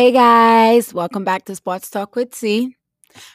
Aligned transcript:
Hey 0.00 0.12
guys, 0.12 0.94
welcome 0.94 1.24
back 1.24 1.44
to 1.44 1.54
Sports 1.54 1.90
Talk 1.90 2.16
with 2.16 2.34
C. 2.34 2.74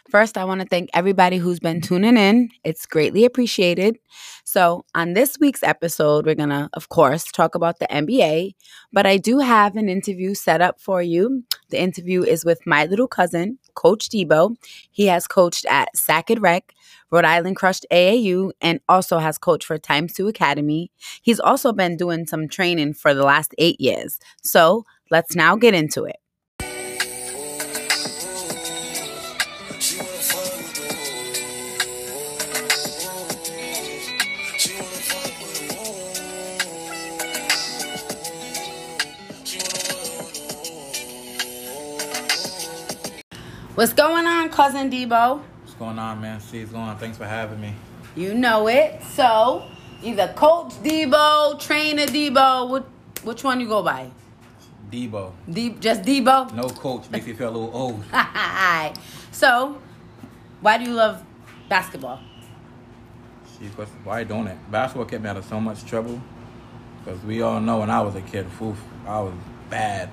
First, 0.10 0.36
I 0.36 0.46
want 0.46 0.62
to 0.62 0.68
thank 0.68 0.90
everybody 0.96 1.38
who's 1.38 1.60
been 1.60 1.80
tuning 1.80 2.18
in. 2.18 2.50
It's 2.64 2.88
greatly 2.88 3.24
appreciated. 3.24 4.00
So, 4.46 4.84
on 4.96 5.14
this 5.14 5.38
week's 5.40 5.62
episode, 5.62 6.26
we're 6.26 6.34
going 6.34 6.50
to, 6.50 6.68
of 6.74 6.90
course, 6.90 7.26
talk 7.26 7.54
about 7.54 7.78
the 7.78 7.86
NBA, 7.92 8.56
but 8.92 9.06
I 9.06 9.18
do 9.18 9.38
have 9.38 9.76
an 9.76 9.90
interview 9.90 10.34
set 10.34 10.60
up 10.60 10.82
for 10.82 11.04
you. 11.04 11.44
The 11.70 11.80
interview 11.80 12.24
is 12.24 12.44
with 12.44 12.66
my 12.66 12.86
little 12.86 13.08
cousin, 13.08 13.60
Coach 13.76 14.10
Debo. 14.10 14.56
He 14.90 15.06
has 15.06 15.28
coached 15.28 15.68
at 15.70 15.96
Sackett 15.96 16.42
Rec, 16.42 16.74
Rhode 17.12 17.26
Island 17.26 17.58
Crushed 17.58 17.86
AAU, 17.92 18.54
and 18.60 18.80
also 18.90 19.20
has 19.20 19.38
coached 19.38 19.68
for 19.68 19.78
Times 19.78 20.14
2 20.14 20.30
Academy. 20.30 20.90
He's 21.22 21.40
also 21.40 21.74
been 21.74 21.96
doing 21.96 22.26
some 22.26 22.48
training 22.48 22.96
for 22.96 23.14
the 23.14 23.24
last 23.24 23.54
eight 23.60 23.80
years. 23.80 24.18
So, 24.42 24.84
let's 25.12 25.36
now 25.36 25.56
get 25.58 25.76
into 25.76 26.06
it. 26.06 26.16
What's 43.76 43.92
going 43.92 44.26
on, 44.26 44.48
cousin 44.48 44.90
Debo? 44.90 45.42
What's 45.60 45.74
going 45.74 46.00
on, 46.00 46.22
man? 46.22 46.40
See, 46.40 46.60
it's 46.60 46.72
going 46.72 46.86
on. 46.86 46.98
Thanks 46.98 47.18
for 47.18 47.26
having 47.26 47.60
me. 47.60 47.74
You 48.16 48.34
know 48.34 48.70
it. 48.70 49.04
So, 49.04 49.68
either 50.02 50.30
Coach 50.30 50.76
Debo, 50.82 51.60
Trainer 51.60 52.06
Debo, 52.06 52.70
what, 52.70 52.88
which 53.26 53.44
one 53.44 53.60
you 53.60 53.68
go 53.68 53.84
by? 53.84 54.10
Debo. 54.90 55.34
De- 55.52 55.72
just 55.72 56.04
Debo? 56.04 56.54
No 56.54 56.70
coach 56.70 57.10
makes 57.10 57.28
you 57.28 57.36
feel 57.36 57.50
a 57.50 57.52
little 57.52 57.72
old. 57.76 58.02
so, 59.34 59.78
why 60.62 60.78
do 60.78 60.86
you 60.86 60.94
love 60.94 61.22
basketball? 61.68 62.22
See, 63.60 63.66
why 64.06 64.24
don't 64.24 64.48
it? 64.48 64.72
Basketball 64.72 65.06
kept 65.06 65.22
me 65.22 65.30
out 65.30 65.36
of 65.36 65.44
so 65.44 65.60
much 65.60 65.84
trouble. 65.84 66.22
Because 67.04 67.22
we 67.24 67.42
all 67.42 67.60
know 67.60 67.80
when 67.80 67.90
I 67.90 68.00
was 68.00 68.16
a 68.16 68.22
kid, 68.22 68.48
oof, 68.62 68.82
I 69.06 69.20
was 69.20 69.34
bad. 69.70 70.10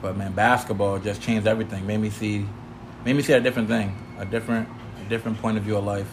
But 0.00 0.16
man, 0.16 0.32
basketball 0.32 0.98
just 0.98 1.20
changed 1.20 1.46
everything. 1.46 1.86
Made 1.86 2.00
me 2.00 2.08
see 2.08 2.46
made 3.04 3.16
me 3.16 3.22
see 3.22 3.32
a 3.32 3.40
different 3.40 3.68
thing, 3.68 3.96
a 4.18 4.24
different, 4.24 4.68
a 5.04 5.08
different 5.08 5.38
point 5.38 5.56
of 5.56 5.64
view 5.64 5.76
of 5.76 5.84
life. 5.84 6.10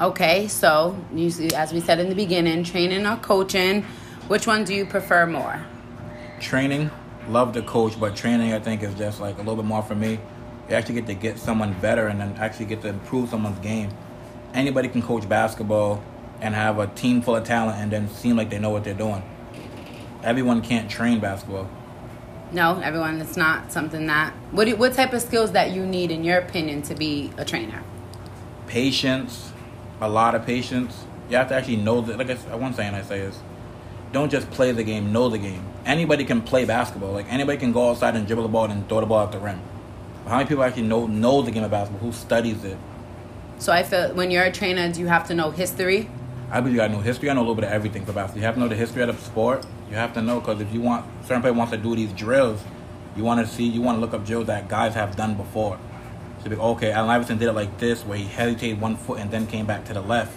Okay, 0.00 0.48
so 0.48 0.98
you 1.14 1.30
see, 1.30 1.50
as 1.54 1.72
we 1.72 1.80
said 1.80 2.00
in 2.00 2.08
the 2.08 2.14
beginning, 2.14 2.64
training 2.64 3.06
or 3.06 3.16
coaching, 3.16 3.82
which 4.26 4.46
one 4.46 4.64
do 4.64 4.74
you 4.74 4.86
prefer 4.86 5.26
more? 5.26 5.64
Training, 6.40 6.90
love 7.28 7.52
the 7.54 7.62
coach, 7.62 7.98
but 8.00 8.16
training 8.16 8.52
I 8.52 8.58
think 8.58 8.82
is 8.82 8.94
just 8.94 9.20
like 9.20 9.36
a 9.36 9.38
little 9.38 9.56
bit 9.56 9.64
more 9.64 9.82
for 9.82 9.94
me. 9.94 10.18
You 10.68 10.74
actually 10.74 10.96
get 10.96 11.06
to 11.06 11.14
get 11.14 11.38
someone 11.38 11.74
better 11.80 12.08
and 12.08 12.20
then 12.20 12.34
actually 12.38 12.66
get 12.66 12.82
to 12.82 12.88
improve 12.88 13.28
someone's 13.28 13.58
game. 13.60 13.90
Anybody 14.52 14.88
can 14.88 15.02
coach 15.02 15.28
basketball 15.28 16.02
and 16.40 16.54
have 16.54 16.78
a 16.78 16.86
team 16.88 17.22
full 17.22 17.36
of 17.36 17.44
talent 17.44 17.78
and 17.78 17.92
then 17.92 18.08
seem 18.08 18.36
like 18.36 18.50
they 18.50 18.58
know 18.58 18.70
what 18.70 18.82
they're 18.82 18.94
doing. 18.94 19.22
Everyone 20.22 20.62
can't 20.62 20.90
train 20.90 21.20
basketball. 21.20 21.68
No, 22.52 22.80
everyone. 22.80 23.20
It's 23.20 23.36
not 23.36 23.72
something 23.72 24.06
that. 24.06 24.32
What 24.52 24.68
what 24.78 24.94
type 24.94 25.12
of 25.12 25.22
skills 25.22 25.52
that 25.52 25.70
you 25.72 25.84
need, 25.84 26.10
in 26.10 26.24
your 26.24 26.38
opinion, 26.38 26.82
to 26.82 26.94
be 26.94 27.32
a 27.36 27.44
trainer? 27.44 27.82
Patience, 28.66 29.52
a 30.00 30.08
lot 30.08 30.34
of 30.34 30.46
patience. 30.46 31.06
You 31.28 31.36
have 31.36 31.48
to 31.48 31.54
actually 31.54 31.76
know 31.76 32.00
that. 32.02 32.18
Like 32.18 32.30
I, 32.30 32.54
one 32.54 32.74
saying 32.74 32.94
I 32.94 33.02
say 33.02 33.20
is, 33.20 33.38
don't 34.12 34.30
just 34.30 34.50
play 34.50 34.72
the 34.72 34.84
game, 34.84 35.12
know 35.12 35.28
the 35.28 35.38
game. 35.38 35.64
Anybody 35.84 36.24
can 36.24 36.42
play 36.42 36.64
basketball. 36.64 37.12
Like 37.12 37.26
anybody 37.28 37.58
can 37.58 37.72
go 37.72 37.90
outside 37.90 38.14
and 38.14 38.26
dribble 38.26 38.44
the 38.44 38.48
ball 38.48 38.70
and 38.70 38.88
throw 38.88 39.00
the 39.00 39.06
ball 39.06 39.24
at 39.24 39.32
the 39.32 39.38
rim. 39.38 39.60
But 40.22 40.30
how 40.30 40.36
many 40.36 40.48
people 40.48 40.64
actually 40.64 40.82
know 40.82 41.06
know 41.06 41.42
the 41.42 41.50
game 41.50 41.64
of 41.64 41.70
basketball? 41.70 42.06
Who 42.06 42.12
studies 42.12 42.64
it? 42.64 42.78
So 43.58 43.72
I 43.72 43.82
feel 43.82 44.14
when 44.14 44.30
you're 44.30 44.44
a 44.44 44.52
trainer, 44.52 44.92
do 44.92 45.00
you 45.00 45.06
have 45.06 45.26
to 45.28 45.34
know 45.34 45.50
history? 45.50 46.08
I 46.50 46.60
believe 46.60 46.74
you 46.74 46.80
gotta 46.80 46.92
know 46.92 47.00
history. 47.00 47.30
I 47.30 47.34
know 47.34 47.40
a 47.40 47.42
little 47.42 47.54
bit 47.54 47.64
of 47.64 47.72
everything 47.72 48.04
for 48.04 48.12
basketball. 48.12 48.40
You 48.40 48.46
have 48.46 48.54
to 48.54 48.60
know 48.60 48.68
the 48.68 48.76
history 48.76 49.02
of 49.02 49.16
the 49.16 49.24
sport. 49.24 49.66
You 49.90 49.96
have 49.96 50.14
to 50.14 50.22
know 50.22 50.40
because 50.40 50.60
if 50.60 50.72
you 50.72 50.80
want 50.80 51.04
certain 51.22 51.42
people 51.42 51.56
wants 51.56 51.72
to 51.72 51.78
do 51.78 51.94
these 51.94 52.12
drills, 52.12 52.62
you 53.16 53.24
want 53.24 53.46
to 53.46 53.52
see 53.52 53.64
you 53.64 53.82
want 53.82 53.96
to 53.96 54.00
look 54.00 54.14
up 54.14 54.26
drills 54.26 54.46
that 54.46 54.68
guys 54.68 54.94
have 54.94 55.16
done 55.16 55.34
before. 55.34 55.78
So 56.42 56.50
be 56.50 56.56
okay, 56.56 56.92
Allen 56.92 57.10
Iverson 57.10 57.38
did 57.38 57.48
it 57.48 57.52
like 57.52 57.78
this, 57.78 58.04
where 58.04 58.18
he 58.18 58.24
hesitated 58.24 58.80
one 58.80 58.96
foot 58.96 59.18
and 59.18 59.30
then 59.30 59.46
came 59.46 59.66
back 59.66 59.84
to 59.86 59.94
the 59.94 60.00
left. 60.00 60.36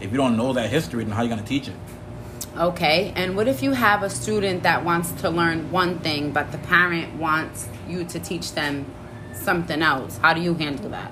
If 0.00 0.10
you 0.10 0.16
don't 0.16 0.36
know 0.36 0.52
that 0.52 0.70
history, 0.70 1.04
then 1.04 1.12
how 1.12 1.20
are 1.20 1.24
you 1.24 1.30
gonna 1.30 1.42
teach 1.42 1.68
it? 1.68 1.74
Okay, 2.56 3.12
and 3.16 3.34
what 3.34 3.48
if 3.48 3.62
you 3.62 3.72
have 3.72 4.02
a 4.02 4.10
student 4.10 4.62
that 4.64 4.84
wants 4.84 5.10
to 5.22 5.30
learn 5.30 5.70
one 5.70 6.00
thing, 6.00 6.32
but 6.32 6.52
the 6.52 6.58
parent 6.58 7.14
wants 7.16 7.66
you 7.88 8.04
to 8.04 8.18
teach 8.18 8.52
them 8.52 8.84
something 9.32 9.80
else? 9.80 10.18
How 10.18 10.34
do 10.34 10.42
you 10.42 10.54
handle 10.54 10.90
that? 10.90 11.10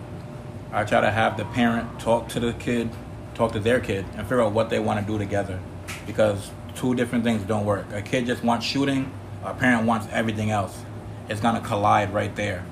I 0.70 0.84
try 0.84 1.00
to 1.00 1.10
have 1.10 1.36
the 1.36 1.46
parent 1.46 1.98
talk 1.98 2.28
to 2.30 2.40
the 2.40 2.52
kid, 2.52 2.90
talk 3.34 3.52
to 3.52 3.58
their 3.58 3.80
kid, 3.80 4.04
and 4.16 4.22
figure 4.22 4.42
out 4.42 4.52
what 4.52 4.70
they 4.70 4.78
want 4.78 5.00
to 5.00 5.12
do 5.12 5.18
together. 5.18 5.58
Because 6.06 6.50
two 6.80 6.94
different 6.94 7.22
things 7.24 7.42
don't 7.42 7.66
work. 7.66 7.84
A 7.92 8.00
kid 8.00 8.24
just 8.24 8.42
wants 8.42 8.64
shooting, 8.64 9.12
a 9.44 9.52
parent 9.52 9.86
wants 9.86 10.08
everything 10.10 10.50
else. 10.50 10.82
It's 11.28 11.40
gonna 11.40 11.60
collide 11.60 12.12
right 12.14 12.34
there. 12.34 12.64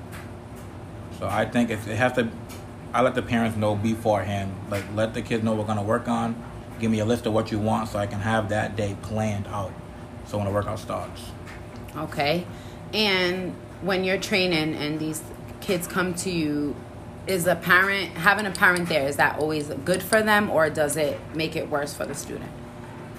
So 1.19 1.27
I 1.27 1.45
think 1.45 1.69
it 1.69 1.77
has 1.79 2.13
to. 2.13 2.29
I 2.91 3.03
let 3.03 3.13
the 3.13 3.21
parents 3.21 3.55
know 3.55 3.75
beforehand. 3.75 4.55
Like 4.71 4.83
let 4.95 5.13
the 5.13 5.21
kids 5.21 5.43
know 5.43 5.53
we're 5.53 5.65
gonna 5.65 5.83
work 5.83 6.07
on. 6.07 6.35
Give 6.79 6.89
me 6.89 6.99
a 6.99 7.05
list 7.05 7.27
of 7.27 7.33
what 7.33 7.51
you 7.51 7.59
want 7.59 7.89
so 7.89 7.99
I 7.99 8.07
can 8.07 8.19
have 8.19 8.49
that 8.49 8.75
day 8.75 8.97
planned 9.03 9.47
out. 9.47 9.71
So 10.25 10.37
when 10.37 10.47
the 10.47 10.53
workout 10.53 10.79
starts. 10.79 11.21
Okay, 11.95 12.47
and 12.93 13.53
when 13.81 14.03
you're 14.03 14.19
training 14.19 14.73
and 14.75 14.99
these 14.99 15.21
kids 15.61 15.87
come 15.87 16.13
to 16.15 16.31
you 16.31 16.75
is 17.27 17.45
a 17.45 17.55
parent 17.55 18.11
having 18.13 18.45
a 18.47 18.51
parent 18.51 18.89
there 18.89 19.07
is 19.07 19.17
that 19.17 19.37
always 19.37 19.67
good 19.85 20.01
for 20.01 20.21
them 20.23 20.49
or 20.49 20.69
does 20.69 20.97
it 20.97 21.19
make 21.35 21.55
it 21.55 21.69
worse 21.69 21.93
for 21.93 22.05
the 22.05 22.15
student 22.15 22.49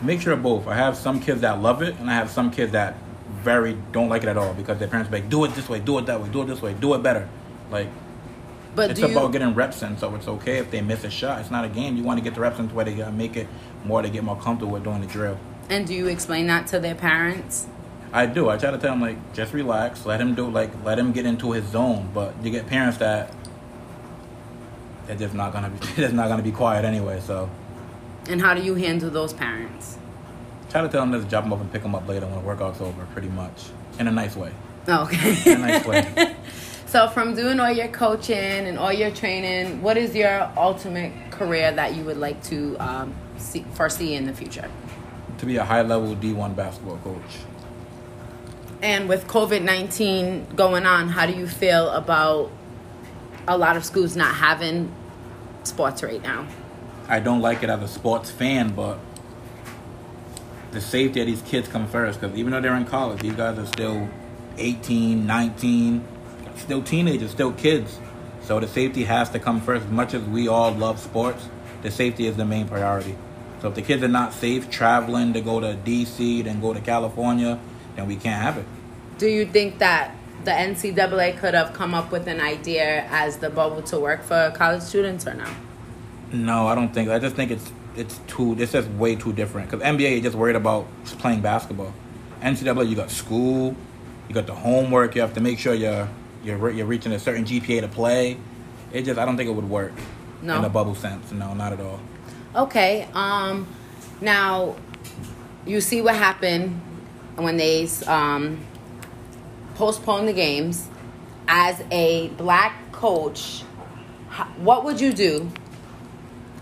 mixture 0.03 0.33
of 0.33 0.43
both. 0.43 0.67
I 0.67 0.75
have 0.75 0.97
some 0.97 1.21
kids 1.21 1.41
that 1.43 1.61
love 1.61 1.83
it, 1.83 1.97
and 1.99 2.11
I 2.11 2.15
have 2.15 2.31
some 2.31 2.51
kids 2.51 2.73
that 2.73 2.97
very 3.43 3.77
don't 3.93 4.09
like 4.09 4.23
it 4.23 4.29
at 4.29 4.37
all 4.37 4.55
because 4.55 4.79
their 4.79 4.89
parents 4.89 5.11
like, 5.11 5.29
"Do 5.29 5.45
it 5.45 5.55
this 5.55 5.69
way, 5.69 5.81
do 5.81 5.99
it 5.99 6.07
that 6.07 6.21
way, 6.21 6.29
do 6.29 6.43
it 6.43 6.47
this 6.47 6.63
way, 6.63 6.75
do 6.75 6.95
it 6.95 7.03
better." 7.03 7.29
Like, 7.71 7.89
but 8.75 8.91
it's 8.91 9.01
about 9.01 9.27
you... 9.27 9.33
getting 9.33 9.55
reps 9.55 9.83
in, 9.83 9.99
so 9.99 10.15
it's 10.15 10.29
okay 10.29 10.59
if 10.59 10.71
they 10.71 10.81
miss 10.81 11.05
a 11.05 11.11
shot. 11.11 11.41
It's 11.41 11.51
not 11.51 11.65
a 11.65 11.69
game. 11.69 11.97
You 11.97 12.03
want 12.03 12.19
to 12.19 12.25
get 12.25 12.35
the 12.35 12.41
reps 12.41 12.59
in 12.59 12.69
to 12.69 12.75
where 12.75 12.85
they 12.85 12.95
gotta 12.95 13.13
make 13.13 13.37
it 13.37 13.49
more 13.85 14.03
to 14.03 14.09
get 14.09 14.25
more 14.25 14.37
comfortable 14.37 14.73
with 14.73 14.85
doing 14.85 15.01
the 15.01 15.07
drill. 15.07 15.39
And 15.69 15.87
do 15.87 15.95
you 15.95 16.09
explain 16.09 16.47
that 16.49 16.67
to 16.69 16.81
their 16.81 16.95
parents? 16.95 17.67
I 18.13 18.27
do. 18.27 18.49
I 18.49 18.57
try 18.57 18.73
to 18.73 18.79
tell 18.79 18.91
them 18.91 19.01
like, 19.01 19.35
just 19.35 19.53
relax, 19.53 20.05
let 20.05 20.21
him 20.21 20.35
do 20.35 20.51
like, 20.51 20.71
let 20.85 20.99
him 20.99 21.13
get 21.13 21.27
into 21.27 21.53
his 21.53 21.65
zone. 21.67 22.11
But 22.13 22.35
you 22.43 22.51
get 22.51 22.67
parents 22.67 22.99
that 22.99 23.33
they're 25.07 25.17
just 25.17 25.35
not 25.35 25.53
gonna 25.53 25.71
be, 25.71 25.79
they're 25.87 26.07
just 26.07 26.15
not 26.15 26.29
gonna 26.29 26.43
be 26.43 26.53
quiet 26.53 26.85
anyway. 26.85 27.21
So 27.21 27.49
and 28.29 28.41
how 28.41 28.55
do 28.55 28.63
you 28.63 28.75
handle 28.75 29.11
those 29.11 29.33
parents? 29.33 29.99
Try 30.71 30.83
to 30.83 30.89
tell 30.89 31.05
them 31.05 31.13
to 31.13 31.29
drop 31.29 31.45
them 31.45 31.53
off 31.53 31.61
and 31.61 31.73
pick 31.73 31.83
them 31.83 31.95
up 31.95 32.07
later 32.07 32.27
when 32.27 32.37
the 32.37 32.41
workout's 32.43 32.81
over, 32.81 33.05
pretty 33.07 33.29
much. 33.29 33.71
In 33.99 34.07
a 34.07 34.13
nice 34.13 34.37
way. 34.37 34.53
Oh, 34.87 35.03
okay. 35.05 35.53
In 35.53 35.63
a 35.63 35.67
nice 35.67 35.85
way. 35.85 36.37
so, 36.87 37.09
from 37.09 37.35
doing 37.35 37.59
all 37.59 37.73
your 37.73 37.89
coaching 37.89 38.37
and 38.37 38.79
all 38.79 38.93
your 38.93 39.11
training, 39.11 39.83
what 39.83 39.97
is 39.97 40.15
your 40.15 40.51
ultimate 40.57 41.13
career 41.33 41.73
that 41.73 41.97
you 41.97 42.05
would 42.05 42.19
like 42.19 42.43
to 42.45 42.77
um, 42.79 43.15
see, 43.37 43.65
foresee 43.75 44.15
in 44.15 44.27
the 44.27 44.33
future? 44.33 44.71
To 45.39 45.47
be 45.47 45.57
a 45.57 45.65
high 45.65 45.83
level 45.83 46.15
D1 46.15 46.55
basketball 46.55 46.99
coach. 46.99 47.39
And 48.83 49.09
with 49.09 49.27
COVID 49.27 49.63
19 49.63 50.55
going 50.57 50.87
on, 50.87 51.09
how 51.09 51.27
do 51.27 51.33
you 51.33 51.47
feel 51.47 51.91
about 51.91 52.51
a 53.49 53.59
lot 53.59 53.77
of 53.77 53.85
schools 53.85 54.17
not 54.17 54.35
having 54.37 54.95
sports 55.65 56.03
right 56.03 56.23
now? 56.23 56.47
I 57.11 57.19
don't 57.19 57.41
like 57.41 57.65
it 57.65 57.69
as 57.69 57.83
a 57.83 57.89
sports 57.89 58.31
fan, 58.31 58.71
but 58.71 58.97
the 60.71 60.81
safety 60.81 61.21
of 61.21 61.27
these 61.27 61.43
kids 61.43 61.67
come 61.67 61.89
first. 61.89 62.21
Because 62.21 62.39
even 62.39 62.53
though 62.53 62.61
they're 62.61 62.77
in 62.77 62.85
college, 62.85 63.21
these 63.21 63.35
guys 63.35 63.59
are 63.59 63.67
still 63.67 64.09
18, 64.59 65.27
19, 65.27 66.07
still 66.57 66.83
teenagers, 66.83 67.33
still 67.33 67.51
kids. 67.53 67.99
So 68.43 68.61
the 68.61 68.69
safety 68.69 69.03
has 69.05 69.29
to 69.31 69.41
come 69.41 69.61
first. 69.61 69.87
As 69.87 69.91
much 69.91 70.15
as 70.15 70.23
we 70.23 70.47
all 70.47 70.71
love 70.71 71.01
sports, 71.01 71.49
the 71.83 71.91
safety 71.91 72.29
is 72.29 72.37
the 72.37 72.45
main 72.45 72.69
priority. 72.69 73.17
So 73.61 73.69
if 73.69 73.75
the 73.75 73.83
kids 73.83 74.05
are 74.05 74.09
not 74.09 74.33
safe 74.33 74.71
traveling 74.71 75.33
to 75.33 75.41
go 75.41 75.59
to 75.59 75.77
DC, 75.85 76.45
then 76.45 76.61
go 76.61 76.73
to 76.73 76.81
California, 76.81 77.59
then 77.97 78.07
we 78.07 78.15
can't 78.15 78.41
have 78.41 78.57
it. 78.57 78.67
Do 79.19 79.27
you 79.27 79.47
think 79.47 79.81
that 79.81 80.15
the 80.45 80.53
NCAA 80.53 81.39
could 81.39 81.55
have 81.55 81.73
come 81.73 81.93
up 81.93 82.13
with 82.13 82.29
an 82.29 82.41
idea 82.41 83.05
as 83.11 83.39
the 83.39 83.51
bubble 83.51 83.83
to 83.83 83.99
work 83.99 84.23
for 84.23 84.53
college 84.55 84.83
students 84.83 85.27
or 85.27 85.35
no? 85.35 85.49
No, 86.33 86.67
I 86.67 86.75
don't 86.75 86.93
think. 86.93 87.09
I 87.09 87.19
just 87.19 87.37
think 87.37 87.51
it's 87.51 87.73
it's 87.97 88.19
too. 88.27 88.57
It's 88.59 88.73
just 88.73 88.89
way 88.91 89.17
too 89.17 89.33
different. 89.33 89.71
Because 89.71 89.85
NBA 89.85 90.19
is 90.19 90.23
just 90.23 90.37
worried 90.37 90.57
about 90.57 90.87
playing 91.05 91.41
basketball. 91.41 91.93
NCAA, 92.41 92.89
you 92.89 92.97
got 92.97 93.11
school, 93.11 93.75
you 94.29 94.35
got 94.35 94.47
the 94.47 94.55
homework. 94.55 95.15
You 95.15 95.21
have 95.21 95.35
to 95.35 95.41
make 95.41 95.59
sure 95.59 95.75
you're 95.75 96.09
you're 96.45 96.71
you're 96.71 96.87
reaching 96.87 97.13
a 97.13 97.19
certain 97.19 97.45
GPA 97.45 97.83
to 97.83 97.89
play. 97.89 98.37
It 98.93 99.03
just 99.05 99.19
I 99.19 99.25
don't 99.25 99.37
think 99.37 99.49
it 99.49 99.53
would 99.53 99.69
work. 99.69 99.93
No. 100.43 100.57
In 100.57 100.63
the 100.63 100.69
bubble 100.69 100.95
sense, 100.95 101.33
no, 101.33 101.53
not 101.55 101.73
at 101.73 101.81
all. 101.81 102.01
Okay. 102.55 103.09
Um. 103.13 103.67
Now, 104.21 104.77
you 105.67 105.81
see 105.81 106.01
what 106.01 106.15
happened 106.15 106.81
when 107.37 107.57
they 107.57 107.89
um 108.07 108.61
postponed 109.75 110.29
the 110.29 110.33
games, 110.33 110.89
as 111.49 111.83
a 111.91 112.29
black 112.29 112.93
coach, 112.93 113.63
what 114.59 114.85
would 114.85 115.01
you 115.01 115.13
do 115.13 115.51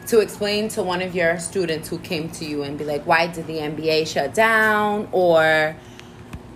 to 0.08 0.20
explain 0.20 0.68
to 0.70 0.82
one 0.82 1.02
of 1.02 1.14
your 1.14 1.38
students 1.38 1.88
who 1.88 1.98
came 1.98 2.30
to 2.30 2.44
you 2.44 2.62
and 2.62 2.78
be 2.78 2.84
like, 2.84 3.06
why 3.06 3.26
did 3.26 3.46
the 3.46 3.58
NBA 3.58 4.06
shut 4.06 4.34
down? 4.34 5.06
Or 5.12 5.76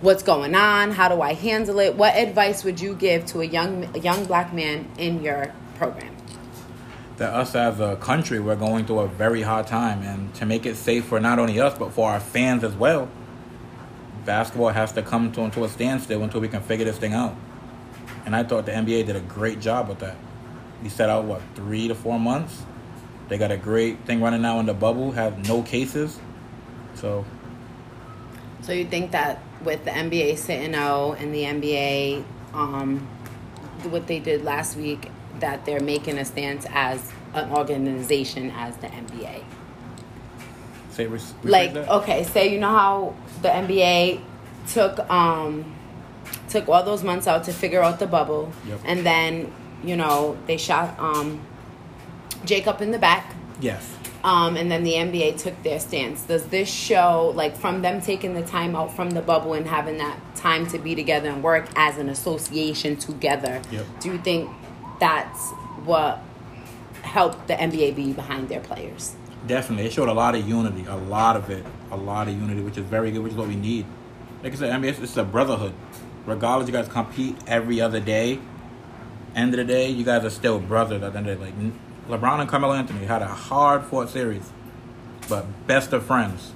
what's 0.01 0.23
going 0.23 0.55
on? 0.55 0.91
How 0.91 1.07
do 1.07 1.21
I 1.21 1.33
handle 1.33 1.79
it? 1.79 1.95
What 1.95 2.15
advice 2.15 2.63
would 2.63 2.81
you 2.81 2.95
give 2.95 3.25
to 3.27 3.41
a 3.41 3.45
young 3.45 3.95
a 3.95 3.99
young 3.99 4.25
black 4.25 4.53
man 4.53 4.89
in 4.97 5.23
your 5.23 5.53
program? 5.75 6.13
that 7.17 7.31
us 7.31 7.53
as 7.53 7.79
a 7.79 7.95
country 7.97 8.39
we're 8.39 8.55
going 8.55 8.85
through 8.85 8.99
a 8.99 9.07
very 9.07 9.43
hard 9.43 9.67
time 9.67 10.01
and 10.01 10.33
to 10.33 10.45
make 10.47 10.65
it 10.65 10.75
safe 10.75 11.05
for 11.05 11.19
not 11.19 11.37
only 11.37 11.59
us 11.59 11.77
but 11.77 11.93
for 11.93 12.09
our 12.09 12.19
fans 12.19 12.63
as 12.63 12.73
well 12.73 13.07
basketball 14.25 14.69
has 14.69 14.91
to 14.91 15.01
come 15.01 15.31
to 15.31 15.41
into 15.41 15.63
a 15.63 15.69
standstill 15.69 16.23
until 16.23 16.41
we 16.41 16.47
can 16.47 16.59
figure 16.61 16.85
this 16.85 16.97
thing 16.97 17.13
out 17.13 17.35
and 18.25 18.35
i 18.35 18.43
thought 18.43 18.65
the 18.65 18.71
nba 18.71 19.05
did 19.05 19.15
a 19.15 19.21
great 19.21 19.59
job 19.59 19.87
with 19.87 19.99
that 19.99 20.17
we 20.81 20.89
set 20.89 21.07
out 21.07 21.23
what 21.25 21.39
three 21.53 21.87
to 21.87 21.93
four 21.93 22.19
months 22.19 22.63
they 23.29 23.37
got 23.37 23.51
a 23.51 23.57
great 23.57 23.99
thing 24.05 24.21
running 24.21 24.41
now 24.41 24.59
in 24.59 24.65
the 24.65 24.73
bubble 24.73 25.11
have 25.11 25.47
no 25.47 25.61
cases 25.63 26.19
so 26.95 27.25
So 28.61 28.71
you 28.73 28.85
think 28.85 29.11
that 29.11 29.39
with 29.63 29.83
the 29.85 29.91
NBA 29.91 30.37
sitting 30.37 30.73
out 30.75 31.13
and 31.19 31.33
the 31.33 31.43
NBA, 31.43 32.23
um, 32.53 32.99
what 33.89 34.07
they 34.07 34.19
did 34.19 34.43
last 34.43 34.77
week, 34.77 35.09
that 35.39 35.65
they're 35.65 35.79
making 35.81 36.17
a 36.17 36.23
stance 36.25 36.65
as 36.71 37.11
an 37.33 37.49
organization 37.51 38.51
as 38.55 38.77
the 38.77 38.87
NBA? 38.87 39.43
say 40.91 41.07
re- 41.07 41.19
like 41.43 41.73
that? 41.73 41.89
okay 41.89 42.23
say 42.23 42.53
you 42.53 42.59
know 42.59 42.69
how 42.69 43.15
the 43.41 43.49
nba 43.49 44.21
took 44.67 44.99
um 45.09 45.65
took 46.49 46.69
all 46.69 46.83
those 46.83 47.03
months 47.03 47.25
out 47.25 47.43
to 47.45 47.51
figure 47.51 47.81
out 47.81 47.97
the 47.97 48.05
bubble 48.05 48.51
Yep. 48.67 48.79
and 48.85 49.03
then 49.03 49.51
you 49.83 49.95
know 49.97 50.37
they 50.45 50.55
shot 50.55 50.93
um 50.99 51.41
jacob 52.45 52.81
in 52.81 52.91
the 52.91 52.99
back 52.99 53.35
yes 53.59 53.93
um, 54.23 54.55
and 54.55 54.71
then 54.71 54.83
the 54.83 54.93
NBA 54.93 55.37
took 55.37 55.61
their 55.63 55.79
stance. 55.81 56.21
Does 56.23 56.45
this 56.47 56.71
show, 56.71 57.33
like, 57.35 57.57
from 57.57 57.81
them 57.81 57.99
taking 57.99 58.33
the 58.33 58.41
time 58.41 58.73
out 58.73 58.95
from 58.95 59.09
the 59.09 59.21
bubble 59.21 59.53
and 59.53 59.67
having 59.67 59.97
that 59.97 60.17
time 60.35 60.65
to 60.67 60.79
be 60.79 60.95
together 60.95 61.29
and 61.29 61.43
work 61.43 61.67
as 61.75 61.97
an 61.97 62.07
association 62.07 62.95
together? 62.95 63.61
Yep. 63.69 63.85
Do 63.99 64.11
you 64.13 64.17
think 64.19 64.49
that's 64.99 65.51
what 65.83 66.21
helped 67.01 67.47
the 67.47 67.55
NBA 67.55 67.97
be 67.97 68.13
behind 68.13 68.47
their 68.47 68.61
players? 68.61 69.15
Definitely, 69.45 69.87
it 69.87 69.91
showed 69.91 70.07
a 70.07 70.13
lot 70.13 70.35
of 70.35 70.47
unity, 70.47 70.85
a 70.87 70.95
lot 70.95 71.35
of 71.35 71.49
it, 71.49 71.65
a 71.91 71.97
lot 71.97 72.29
of 72.29 72.33
unity, 72.33 72.61
which 72.61 72.77
is 72.77 72.85
very 72.85 73.11
good, 73.11 73.21
which 73.21 73.33
is 73.33 73.37
what 73.37 73.49
we 73.49 73.57
need. 73.57 73.85
Like 74.41 74.53
I 74.53 74.55
said, 74.55 74.71
I 74.71 74.77
mean, 74.77 74.91
it's, 74.91 74.99
it's 74.99 75.17
a 75.17 75.25
brotherhood. 75.25 75.73
Regardless, 76.25 76.69
you 76.69 76.73
guys 76.73 76.87
compete 76.87 77.35
every 77.45 77.81
other 77.81 77.99
day. 77.99 78.39
End 79.35 79.53
of 79.53 79.57
the 79.57 79.65
day, 79.65 79.89
you 79.89 80.05
guys 80.05 80.23
are 80.23 80.29
still 80.29 80.59
brothers. 80.59 81.03
At 81.03 81.11
the 81.11 81.17
end 81.19 81.27
of 81.27 81.39
the 81.39 81.45
day, 81.45 81.51
like 81.51 81.73
LeBron 82.07 82.41
and 82.41 82.49
Carmelo 82.49 82.73
Anthony 82.73 83.05
had 83.05 83.21
a 83.21 83.27
hard-fought 83.27 84.09
series, 84.09 84.49
but 85.29 85.45
best 85.67 85.93
of 85.93 86.05
friends. 86.05 86.51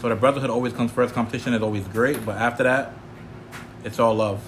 So 0.00 0.08
the 0.08 0.16
brotherhood 0.16 0.50
always 0.50 0.72
comes 0.72 0.92
first. 0.92 1.14
Competition 1.14 1.54
is 1.54 1.62
always 1.62 1.86
great, 1.88 2.24
but 2.26 2.36
after 2.36 2.64
that, 2.64 2.92
it's 3.82 3.98
all 3.98 4.14
love. 4.14 4.42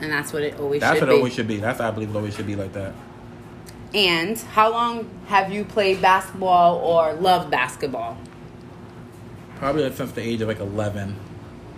And 0.00 0.12
that's 0.12 0.32
what 0.32 0.42
it 0.42 0.58
always 0.60 0.80
That's 0.80 0.98
should 0.98 1.08
what 1.08 1.08
it 1.08 1.12
be. 1.12 1.18
always 1.18 1.34
should 1.34 1.48
be. 1.48 1.56
That's 1.56 1.80
I 1.80 1.90
believe 1.90 2.10
it 2.10 2.16
always 2.16 2.36
should 2.36 2.46
be 2.46 2.56
like 2.56 2.72
that. 2.74 2.92
And 3.94 4.38
how 4.38 4.70
long 4.70 5.08
have 5.28 5.50
you 5.50 5.64
played 5.64 6.02
basketball 6.02 6.76
or 6.76 7.14
loved 7.14 7.50
basketball? 7.50 8.18
Probably 9.56 9.90
since 9.92 10.12
the 10.12 10.20
age 10.20 10.42
of 10.42 10.48
like 10.48 10.60
11. 10.60 11.16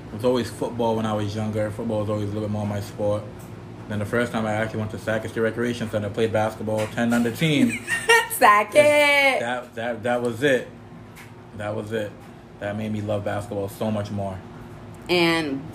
It 0.09 0.15
was 0.15 0.25
always 0.25 0.51
football 0.51 0.97
when 0.97 1.07
I 1.07 1.13
was 1.13 1.35
younger. 1.35 1.71
Football 1.71 2.01
was 2.01 2.11
always 2.11 2.25
a 2.25 2.33
little 2.33 2.43
bit 2.43 2.51
more 2.51 2.67
my 2.67 2.81
sport. 2.81 3.23
Then 3.91 3.99
the 3.99 4.05
first 4.05 4.31
time 4.31 4.47
I 4.47 4.53
actually 4.53 4.79
went 4.79 4.93
to 4.93 5.01
Sac 5.01 5.29
State 5.29 5.41
Recreation 5.41 5.91
Center, 5.91 6.09
played 6.09 6.33
basketball, 6.33 6.87
10 6.87 7.13
under 7.13 7.33
team. 7.33 7.85
Sack 8.31 8.71
it. 8.77 9.41
that, 9.41 9.75
that, 9.75 10.05
that 10.05 10.23
was 10.23 10.45
it. 10.45 10.69
That 11.57 11.75
was 11.75 11.91
it. 11.91 12.13
That 12.61 12.77
made 12.77 12.93
me 12.93 13.01
love 13.01 13.25
basketball 13.25 13.69
so 13.69 13.91
much 13.91 14.13
more. 14.13 14.39
And 15.09 15.69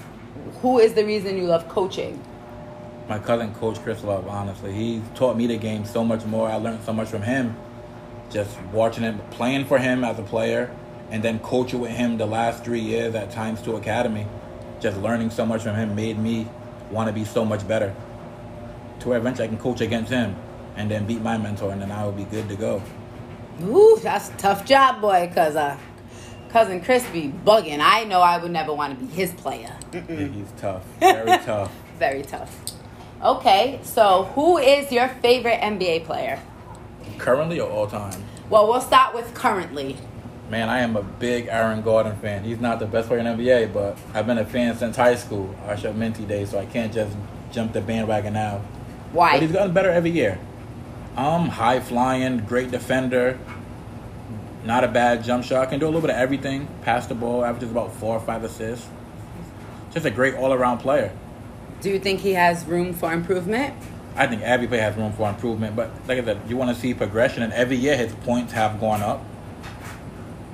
who 0.61 0.79
is 0.79 0.93
the 0.93 1.05
reason 1.05 1.35
you 1.35 1.43
love 1.43 1.67
coaching? 1.67 2.23
My 3.09 3.19
cousin, 3.19 3.53
Coach 3.55 3.83
Chris 3.83 4.01
Love, 4.01 4.29
honestly, 4.29 4.71
he 4.71 5.01
taught 5.15 5.35
me 5.35 5.45
the 5.45 5.57
game 5.57 5.83
so 5.83 6.01
much 6.01 6.23
more. 6.23 6.47
I 6.47 6.55
learned 6.55 6.85
so 6.85 6.93
much 6.93 7.09
from 7.09 7.21
him. 7.21 7.57
Just 8.31 8.57
watching 8.71 9.03
him, 9.03 9.19
playing 9.31 9.65
for 9.65 9.77
him 9.77 10.05
as 10.05 10.17
a 10.19 10.23
player, 10.23 10.73
and 11.11 11.21
then 11.21 11.39
coaching 11.39 11.81
with 11.81 11.91
him 11.91 12.17
the 12.17 12.25
last 12.25 12.63
three 12.63 12.79
years 12.79 13.13
at 13.13 13.31
Times 13.31 13.61
2 13.61 13.75
Academy. 13.75 14.25
Just 14.79 14.95
learning 14.99 15.31
so 15.31 15.45
much 15.45 15.63
from 15.63 15.75
him 15.75 15.95
made 15.95 16.17
me 16.17 16.47
want 16.89 17.07
to 17.09 17.13
be 17.13 17.25
so 17.25 17.43
much 17.43 17.67
better. 17.67 17.93
To 18.99 19.09
where 19.09 19.17
eventually 19.17 19.45
I 19.45 19.47
can 19.49 19.57
coach 19.57 19.81
against 19.81 20.11
him 20.11 20.35
and 20.75 20.89
then 20.89 21.05
beat 21.05 21.21
my 21.21 21.37
mentor, 21.37 21.71
and 21.71 21.81
then 21.81 21.91
I 21.91 22.03
will 22.03 22.11
be 22.11 22.25
good 22.25 22.49
to 22.49 22.55
go. 22.55 22.81
Ooh, 23.63 23.99
that's 24.01 24.29
a 24.29 24.33
tough 24.33 24.65
job, 24.65 25.01
boy, 25.01 25.27
because 25.27 25.55
uh, 25.55 25.77
cousin 26.49 26.81
Chris 26.81 27.07
be 27.09 27.33
bugging. 27.45 27.79
I 27.81 28.03
know 28.03 28.19
I 28.21 28.37
would 28.37 28.51
never 28.51 28.73
want 28.73 28.97
to 28.99 29.05
be 29.05 29.11
his 29.11 29.31
player. 29.33 29.75
Yeah, 29.93 30.01
he's 30.01 30.51
tough, 30.57 30.83
very 30.99 31.37
tough. 31.45 31.71
Very 31.97 32.23
tough. 32.23 32.53
Okay, 33.23 33.79
so 33.83 34.25
who 34.35 34.57
is 34.57 34.91
your 34.91 35.07
favorite 35.07 35.59
NBA 35.61 36.03
player? 36.05 36.39
Currently 37.17 37.59
or 37.61 37.69
all 37.69 37.87
time? 37.87 38.21
Well, 38.49 38.67
we'll 38.67 38.81
start 38.81 39.15
with 39.15 39.33
currently. 39.33 39.97
Man, 40.49 40.69
I 40.69 40.79
am 40.79 40.95
a 40.95 41.01
big 41.01 41.47
Aaron 41.47 41.81
Gordon 41.81 42.15
fan. 42.17 42.43
He's 42.43 42.59
not 42.59 42.79
the 42.79 42.85
best 42.85 43.07
player 43.07 43.19
in 43.19 43.25
the 43.25 43.43
NBA, 43.43 43.73
but 43.73 43.97
I've 44.13 44.27
been 44.27 44.37
a 44.37 44.45
fan 44.45 44.77
since 44.77 44.95
high 44.95 45.15
school, 45.15 45.55
Usher 45.65 45.93
Mitty 45.93 46.25
days, 46.25 46.51
so 46.51 46.59
I 46.59 46.65
can't 46.65 46.93
just 46.93 47.15
jump 47.51 47.73
the 47.73 47.81
bandwagon 47.81 48.33
now. 48.33 48.61
But 49.15 49.41
he's 49.41 49.51
gotten 49.51 49.73
better 49.73 49.89
every 49.89 50.11
year. 50.11 50.39
Um, 51.15 51.47
high 51.47 51.79
flying, 51.79 52.39
great 52.39 52.71
defender, 52.71 53.39
not 54.65 54.83
a 54.83 54.87
bad 54.87 55.23
jump 55.23 55.43
shot, 55.45 55.69
can 55.69 55.79
do 55.79 55.85
a 55.85 55.87
little 55.87 56.01
bit 56.01 56.09
of 56.09 56.17
everything. 56.17 56.67
Pass 56.81 57.07
the 57.07 57.15
ball, 57.15 57.45
averages 57.45 57.71
about 57.71 57.93
four 57.93 58.15
or 58.15 58.19
five 58.19 58.43
assists. 58.43 58.87
Just 59.93 60.05
a 60.05 60.11
great 60.11 60.35
all 60.35 60.51
around 60.51 60.79
player. 60.79 61.11
Do 61.81 61.89
you 61.89 61.99
think 61.99 62.19
he 62.19 62.33
has 62.33 62.65
room 62.65 62.93
for 62.93 63.13
improvement? 63.13 63.75
I 64.15 64.27
think 64.27 64.41
every 64.41 64.67
player 64.67 64.81
has 64.81 64.95
room 64.95 65.13
for 65.13 65.29
improvement, 65.29 65.75
but 65.75 65.91
like 66.07 66.19
I 66.19 66.23
said, 66.23 66.41
you 66.47 66.57
want 66.57 66.75
to 66.75 66.81
see 66.81 66.93
progression, 66.93 67.43
and 67.43 67.53
every 67.53 67.77
year 67.77 67.95
his 67.95 68.13
points 68.13 68.53
have 68.53 68.79
gone 68.79 69.01
up. 69.01 69.23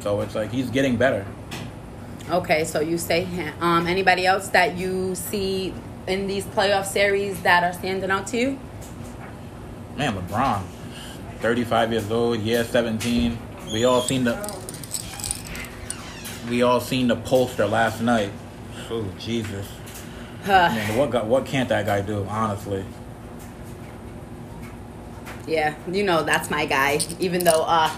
So 0.01 0.21
it's 0.21 0.35
like 0.35 0.51
he's 0.51 0.69
getting 0.69 0.97
better. 0.97 1.25
Okay, 2.29 2.65
so 2.65 2.79
you 2.79 2.97
say 2.97 3.23
him. 3.23 3.53
Um, 3.61 3.87
anybody 3.87 4.25
else 4.25 4.49
that 4.49 4.77
you 4.77 5.15
see 5.15 5.73
in 6.07 6.27
these 6.27 6.45
playoff 6.45 6.85
series 6.85 7.41
that 7.43 7.63
are 7.63 7.73
standing 7.73 8.09
out 8.11 8.27
to 8.27 8.37
you? 8.37 8.59
Man, 9.97 10.15
LeBron, 10.15 10.63
35 11.39 11.91
years 11.91 12.11
old, 12.11 12.39
year 12.39 12.63
17. 12.63 13.37
We 13.73 13.85
all 13.85 14.01
seen 14.01 14.23
the 14.23 14.37
we 16.49 16.63
all 16.63 16.81
seen 16.81 17.07
the 17.07 17.15
poster 17.15 17.67
last 17.67 18.01
night. 18.01 18.31
Oh 18.89 19.05
Jesus, 19.19 19.67
Huh. 20.43 20.69
man, 20.73 20.97
what 20.97 21.11
got, 21.11 21.27
what 21.27 21.45
can't 21.45 21.69
that 21.69 21.85
guy 21.85 22.01
do? 22.01 22.25
Honestly, 22.27 22.83
Yeah, 25.47 25.75
you 25.89 26.03
know 26.03 26.23
that's 26.23 26.49
my 26.49 26.65
guy. 26.65 26.99
Even 27.19 27.43
though 27.43 27.63
uh 27.67 27.89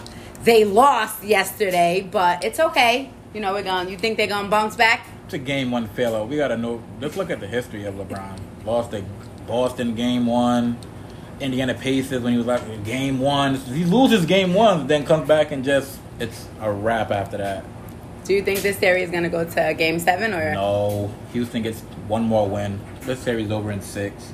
they 0.44 0.66
lost 0.66 1.24
yesterday, 1.24 2.08
but 2.10 2.44
it's 2.44 2.60
okay. 2.60 3.10
You 3.34 3.40
know 3.42 3.54
we're 3.54 3.64
going. 3.64 3.90
You 3.90 3.98
think 3.98 4.18
they're 4.18 4.28
gonna 4.28 4.50
bounce 4.50 4.76
back? 4.76 5.08
It's 5.26 5.34
a 5.34 5.38
game 5.38 5.72
one 5.72 5.88
failout. 5.88 6.28
We 6.28 6.38
gotta 6.38 6.58
know. 6.58 6.84
Let's 7.00 7.18
look 7.18 7.30
at 7.30 7.40
the 7.40 7.48
history 7.48 7.86
of 7.86 7.96
LeBron. 7.96 8.40
Lost 8.66 8.94
a 8.94 9.04
Boston 9.48 9.96
game 9.96 10.26
one. 10.26 10.78
Indiana 11.40 11.74
Pacers 11.74 12.22
when 12.22 12.34
he 12.34 12.38
was 12.38 12.48
like 12.48 12.84
game 12.84 13.20
one. 13.20 13.56
He 13.56 13.84
loses 13.84 14.26
game 14.26 14.54
one, 14.54 14.88
then 14.88 15.06
comes 15.06 15.28
back 15.28 15.52
and 15.52 15.64
just 15.64 16.00
it's 16.20 16.48
a 16.62 16.72
wrap 16.72 17.12
after 17.12 17.38
that. 17.38 17.66
Do 18.24 18.34
you 18.34 18.42
think 18.42 18.62
this 18.62 18.78
series 18.78 19.06
is 19.06 19.12
gonna 19.12 19.30
go 19.30 19.44
to 19.44 19.74
Game 19.74 20.00
Seven 20.00 20.34
or? 20.34 20.54
No, 20.54 21.14
Houston 21.34 21.62
gets 21.62 21.82
one 22.08 22.24
more 22.24 22.48
win. 22.48 22.80
This 23.02 23.20
series 23.20 23.52
over 23.52 23.72
in 23.72 23.82
six. 23.82 24.34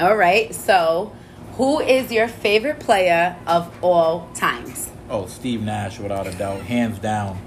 All 0.00 0.16
right. 0.16 0.54
So, 0.54 1.14
who 1.56 1.80
is 1.80 2.10
your 2.10 2.26
favorite 2.28 2.80
player 2.80 3.36
of 3.46 3.70
all 3.82 4.28
times? 4.34 4.90
Oh, 5.10 5.26
Steve 5.26 5.62
Nash, 5.62 5.98
without 5.98 6.26
a 6.26 6.32
doubt, 6.32 6.62
hands 6.62 6.98
down. 6.98 7.38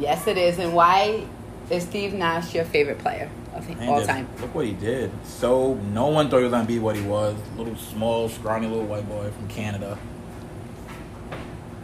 Yes, 0.00 0.26
it 0.26 0.38
is. 0.38 0.58
And 0.58 0.74
why 0.74 1.26
is 1.68 1.84
Steve 1.84 2.14
Nash 2.14 2.54
your 2.54 2.64
favorite 2.64 2.98
player 2.98 3.30
of 3.54 3.68
Man, 3.68 3.88
all 3.88 4.04
time? 4.04 4.28
Look 4.40 4.54
what 4.54 4.66
he 4.66 4.72
did. 4.72 5.12
So 5.24 5.74
no 5.92 6.08
one 6.08 6.30
thought 6.30 6.38
he 6.38 6.44
was 6.44 6.52
gonna 6.52 6.66
be 6.66 6.78
what 6.78 6.96
he 6.96 7.02
was. 7.02 7.36
Little 7.56 7.76
small, 7.76 8.28
scrawny 8.28 8.66
little 8.66 8.86
white 8.86 9.08
boy 9.08 9.30
from 9.30 9.46
Canada. 9.48 9.98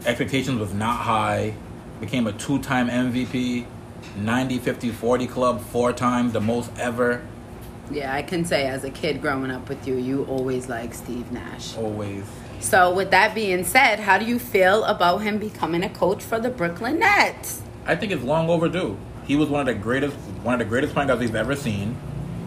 Expectations 0.07 0.59
was 0.59 0.73
not 0.73 0.97
high. 0.97 1.55
Became 2.01 2.27
a 2.27 2.33
two-time 2.33 2.89
MVP, 2.89 3.67
90, 4.17 4.59
50, 4.59 4.91
40 4.91 5.27
club 5.27 5.61
four 5.61 5.93
times, 5.93 6.33
the 6.33 6.41
most 6.41 6.71
ever. 6.79 7.23
Yeah, 7.91 8.13
I 8.13 8.23
can 8.23 8.45
say 8.45 8.67
as 8.67 8.85
a 8.85 8.91
kid 8.91 9.23
growing 9.23 9.51
up 9.51 9.69
with 9.69 9.87
you, 9.87 9.97
you 9.97 10.25
always 10.25 10.69
liked 10.69 10.95
Steve 10.95 11.31
Nash. 11.33 11.77
Always. 11.77 12.25
So, 12.61 12.93
with 12.93 13.11
that 13.11 13.35
being 13.35 13.65
said, 13.65 14.01
how 14.01 14.19
do 14.19 14.25
you 14.25 14.39
feel 14.39 14.85
about 14.85 15.19
him 15.19 15.39
becoming 15.39 15.83
a 15.85 15.91
coach 15.91 16.23
for 16.23 16.41
the 16.41 16.51
Brooklyn 16.51 16.99
Nets? 16.99 17.63
I 17.87 17.95
think 17.95 18.13
it's 18.13 18.23
long 18.23 18.51
overdue. 18.51 18.99
He 19.27 19.37
was 19.37 19.49
one 19.49 19.61
of 19.61 19.67
the 19.67 19.81
greatest, 19.81 20.17
one 20.43 20.55
of 20.55 20.59
the 20.59 20.65
greatest 20.65 20.95
point 20.95 21.09
guards 21.09 21.21
we've 21.21 21.35
ever 21.35 21.57
seen. 21.57 21.97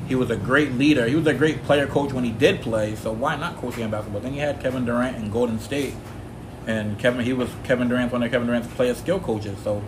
He 0.08 0.16
was 0.16 0.30
a 0.30 0.36
great 0.36 0.74
leader. 0.74 1.08
He 1.08 1.16
was 1.16 1.28
a 1.28 1.34
great 1.34 1.64
player 1.64 1.88
coach 1.88 2.14
when 2.14 2.24
he 2.24 2.32
did 2.32 2.62
play. 2.62 2.96
So 2.96 3.12
why 3.12 3.36
not 3.36 3.58
coach 3.58 3.76
him 3.76 3.92
basketball? 3.92 4.22
Then 4.22 4.34
he 4.34 4.40
had 4.40 4.60
Kevin 4.60 4.86
Durant 4.86 5.18
in 5.18 5.30
Golden 5.30 5.60
State, 5.60 5.94
and 6.68 6.98
Kevin 7.00 7.24
he 7.24 7.34
was 7.34 7.50
Kevin 7.64 7.88
Durant's 7.88 8.12
one 8.12 8.24
of 8.24 8.32
Kevin 8.32 8.48
Durant's 8.48 8.68
player 8.74 8.94
skill 8.96 9.20
coaches. 9.20 9.58
So 9.64 9.84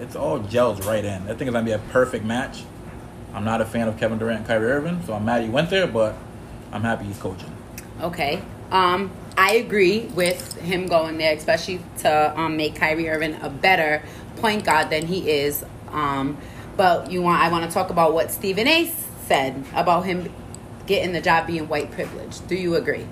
it's 0.00 0.14
all 0.14 0.40
gels 0.40 0.86
right 0.86 1.04
in. 1.04 1.22
I 1.22 1.26
think 1.26 1.42
it's 1.42 1.50
gonna 1.52 1.64
be 1.64 1.72
a 1.72 1.78
perfect 1.78 2.24
match. 2.24 2.62
I'm 3.34 3.44
not 3.44 3.60
a 3.60 3.64
fan 3.64 3.88
of 3.88 3.98
Kevin 3.98 4.18
Durant 4.18 4.40
and 4.40 4.46
Kyrie 4.46 4.70
Irving, 4.70 5.02
so 5.06 5.14
I'm 5.14 5.24
mad 5.24 5.42
he 5.42 5.48
went 5.48 5.70
there, 5.70 5.86
but 5.86 6.14
I'm 6.70 6.82
happy 6.82 7.06
he's 7.06 7.18
coaching. 7.18 7.50
Okay. 8.00 8.42
Um, 8.70 9.10
I 9.36 9.54
agree 9.54 10.00
with 10.00 10.56
him 10.58 10.86
going 10.86 11.18
there, 11.18 11.34
especially 11.34 11.80
to 11.98 12.38
um, 12.38 12.56
make 12.56 12.74
Kyrie 12.74 13.08
Irving 13.08 13.38
a 13.40 13.48
better 13.48 14.02
point 14.36 14.64
guard 14.64 14.90
than 14.90 15.06
he 15.06 15.30
is. 15.30 15.64
Um, 15.90 16.38
but 16.76 17.10
you 17.10 17.22
want 17.22 17.42
I 17.42 17.50
want 17.50 17.68
to 17.68 17.72
talk 17.72 17.90
about 17.90 18.14
what 18.14 18.30
Stephen 18.30 18.66
A. 18.66 18.90
said 19.26 19.64
about 19.74 20.02
him 20.02 20.32
getting 20.86 21.12
the 21.12 21.20
job 21.20 21.46
being 21.46 21.68
white 21.68 21.90
privilege. 21.90 22.44
Do 22.46 22.54
you 22.54 22.74
agree? 22.76 23.06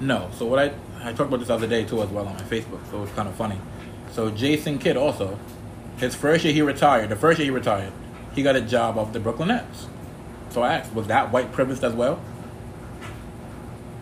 No. 0.00 0.30
So 0.36 0.46
what 0.46 0.58
I 0.58 0.72
I 1.02 1.12
talked 1.12 1.28
about 1.28 1.40
this 1.40 1.50
other 1.50 1.66
day 1.66 1.84
too 1.84 2.02
as 2.02 2.08
well 2.08 2.26
on 2.26 2.34
my 2.34 2.42
Facebook, 2.42 2.80
so 2.90 3.02
it's 3.02 3.12
kind 3.12 3.28
of 3.28 3.34
funny. 3.34 3.58
So 4.12 4.30
Jason 4.30 4.78
Kidd 4.78 4.96
also, 4.96 5.38
his 5.98 6.14
first 6.14 6.44
year 6.44 6.54
he 6.54 6.62
retired. 6.62 7.10
The 7.10 7.16
first 7.16 7.38
year 7.38 7.46
he 7.46 7.50
retired, 7.50 7.92
he 8.34 8.42
got 8.42 8.56
a 8.56 8.60
job 8.60 8.96
off 8.96 9.12
the 9.12 9.20
Brooklyn 9.20 9.48
Nets. 9.48 9.86
So 10.50 10.62
I 10.62 10.74
asked, 10.74 10.94
was 10.94 11.08
that 11.08 11.32
white 11.32 11.52
privilege 11.52 11.82
as 11.82 11.92
well? 11.92 12.20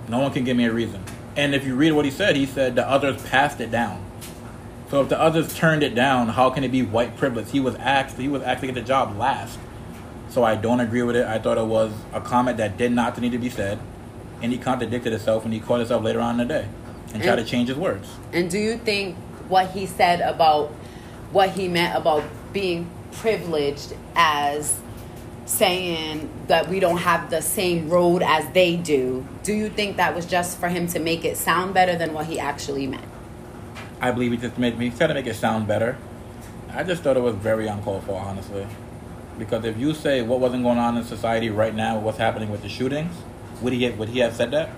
No 0.09 0.21
one 0.21 0.33
can 0.33 0.45
give 0.45 0.57
me 0.57 0.67
a 0.67 0.73
reason. 0.73 1.03
And 1.37 1.55
if 1.55 1.65
you 1.65 1.75
read 1.75 1.93
what 1.93 2.05
he 2.05 2.11
said, 2.11 2.37
he 2.37 2.45
said 2.45 2.75
the 2.75 2.87
others 2.87 3.23
passed 3.23 3.61
it 3.61 3.71
down. 3.71 4.05
So 4.93 5.01
if 5.01 5.09
the 5.09 5.19
others 5.19 5.55
turned 5.55 5.83
it 5.83 5.95
down, 5.95 6.29
how 6.29 6.51
can 6.51 6.65
it 6.65 6.69
be 6.69 6.83
white 6.83 7.17
privilege? 7.17 7.51
He 7.51 7.61
was 7.61 7.77
asked. 7.77 8.19
He 8.19 8.29
was 8.29 8.43
actually 8.43 8.69
get 8.69 8.75
the 8.75 8.83
job 8.83 9.17
last. 9.17 9.59
So 10.29 10.45
I 10.45 10.55
don't 10.55 10.81
agree 10.81 11.01
with 11.01 11.17
it. 11.17 11.25
I 11.27 11.39
thought 11.39 11.57
it 11.57 11.65
was 11.65 11.95
a 12.13 12.21
comment 12.21 12.59
that 12.59 12.77
did 12.77 12.93
not 12.93 13.19
need 13.19 13.33
to 13.33 13.39
be 13.39 13.49
said, 13.49 13.79
and 14.43 14.53
he 14.53 14.59
contradicted 14.59 15.11
himself 15.11 15.47
and 15.47 15.55
he 15.55 15.61
caught 15.61 15.79
himself 15.79 16.05
later 16.05 16.21
on 16.21 16.39
in 16.39 16.47
the 16.47 16.55
day 16.55 16.69
and, 17.07 17.15
and 17.15 17.23
tried 17.23 17.37
to 17.37 17.45
change 17.47 17.71
his 17.71 17.79
words. 17.79 18.07
And 18.35 18.51
do 18.51 18.59
you 18.59 18.77
think 18.77 19.17
what 19.49 19.71
he 19.71 19.87
said 19.87 20.21
about 20.21 20.69
what 21.31 21.49
he 21.49 21.69
meant 21.69 21.97
about 21.97 22.23
being 22.53 22.91
privileged 23.13 23.95
as 24.15 24.79
saying 25.47 26.29
that 26.49 26.69
we 26.69 26.81
don't 26.81 26.99
have 26.99 27.31
the 27.31 27.41
same 27.41 27.89
road 27.89 28.21
as 28.21 28.47
they 28.53 28.77
do, 28.77 29.27
do 29.43 29.55
you 29.55 29.71
think 29.71 29.97
that 29.97 30.15
was 30.15 30.27
just 30.27 30.59
for 30.59 30.69
him 30.69 30.87
to 30.89 30.99
make 30.99 31.25
it 31.25 31.39
sound 31.39 31.73
better 31.73 31.97
than 31.97 32.13
what 32.13 32.27
he 32.27 32.39
actually 32.39 32.87
meant? 32.87 33.12
I 34.03 34.11
believe 34.11 34.33
he 34.33 34.37
just 34.37 34.59
made 34.59 34.77
me 34.77 34.91
try 34.91 35.07
to 35.07 35.15
make 35.15 35.29
it 35.29 35.37
sound 35.37 35.69
better. 35.69 35.97
I 36.75 36.83
just 36.83 37.05
thought 37.05 37.17
it 37.17 37.23
was 37.23 37.37
very 37.37 37.69
uncalled 37.69 38.03
for, 38.03 38.19
honestly. 38.19 38.67
Because 39.39 39.65
if 39.65 39.79
you 39.79 39.95
say 39.95 40.23
what 40.23 40.41
wasn't 40.41 40.65
going 40.65 40.79
on 40.79 40.99
in 40.99 41.05
society 41.05 41.51
right 41.51 41.75
now, 41.75 41.99
what's 42.01 42.19
happening 42.19 42.51
with 42.51 42.63
the 42.63 42.69
shootings, 42.69 43.15
would 43.63 43.73
he 43.73 43.89
would 43.91 44.09
he 44.09 44.19
have 44.19 44.35
said 44.35 44.51
that? 44.51 44.71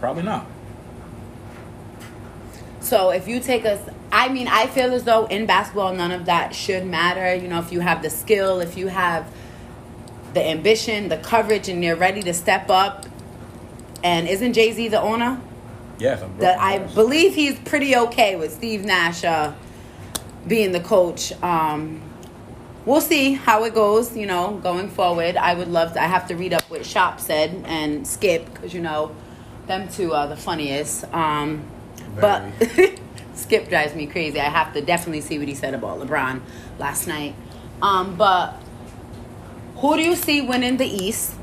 Probably 0.00 0.22
not. 0.22 0.46
So 2.80 3.10
if 3.10 3.28
you 3.28 3.40
take 3.40 3.66
us, 3.66 3.78
I 4.10 4.30
mean, 4.30 4.48
I 4.48 4.66
feel 4.66 4.94
as 4.94 5.04
though 5.04 5.26
in 5.26 5.44
basketball 5.44 5.94
none 5.94 6.10
of 6.10 6.24
that 6.24 6.54
should 6.54 6.86
matter. 6.86 7.34
You 7.34 7.46
know, 7.46 7.60
if 7.60 7.70
you 7.70 7.80
have 7.80 8.02
the 8.02 8.10
skill, 8.10 8.60
if 8.60 8.76
you 8.78 8.86
have 8.88 9.30
the 10.32 10.42
ambition, 10.42 11.10
the 11.10 11.18
coverage, 11.18 11.68
and 11.68 11.84
you're 11.84 11.94
ready 11.94 12.22
to 12.22 12.32
step 12.32 12.70
up. 12.70 13.04
And 14.02 14.26
isn't 14.26 14.54
Jay 14.54 14.72
Z 14.72 14.88
the 14.88 15.00
owner? 15.00 15.40
Yes, 16.00 16.24
that 16.38 16.58
I 16.58 16.78
believe 16.78 17.34
he's 17.34 17.58
pretty 17.60 17.94
okay 17.94 18.34
with 18.36 18.52
Steve 18.52 18.84
Nash 18.84 19.22
uh, 19.22 19.52
being 20.46 20.72
the 20.72 20.80
coach. 20.80 21.32
Um, 21.42 22.00
we'll 22.86 23.02
see 23.02 23.34
how 23.34 23.64
it 23.64 23.74
goes. 23.74 24.16
You 24.16 24.26
know, 24.26 24.58
going 24.62 24.88
forward, 24.88 25.36
I 25.36 25.54
would 25.54 25.68
love. 25.68 25.92
To, 25.92 26.02
I 26.02 26.06
have 26.06 26.26
to 26.28 26.36
read 26.36 26.54
up 26.54 26.62
what 26.70 26.82
Shaq 26.82 27.20
said 27.20 27.62
and 27.66 28.06
Skip 28.06 28.52
because 28.52 28.72
you 28.72 28.80
know, 28.80 29.14
them 29.66 29.88
two 29.88 30.14
are 30.14 30.26
the 30.26 30.36
funniest. 30.36 31.04
Um, 31.12 31.64
but 32.18 32.50
Skip 33.34 33.68
drives 33.68 33.94
me 33.94 34.06
crazy. 34.06 34.40
I 34.40 34.44
have 34.44 34.72
to 34.74 34.80
definitely 34.80 35.20
see 35.20 35.38
what 35.38 35.48
he 35.48 35.54
said 35.54 35.74
about 35.74 36.00
LeBron 36.00 36.40
last 36.78 37.06
night. 37.06 37.34
Um, 37.82 38.16
but 38.16 38.60
who 39.76 39.96
do 39.96 40.02
you 40.02 40.16
see 40.16 40.40
winning 40.40 40.76
the 40.76 40.86
East? 40.86 41.34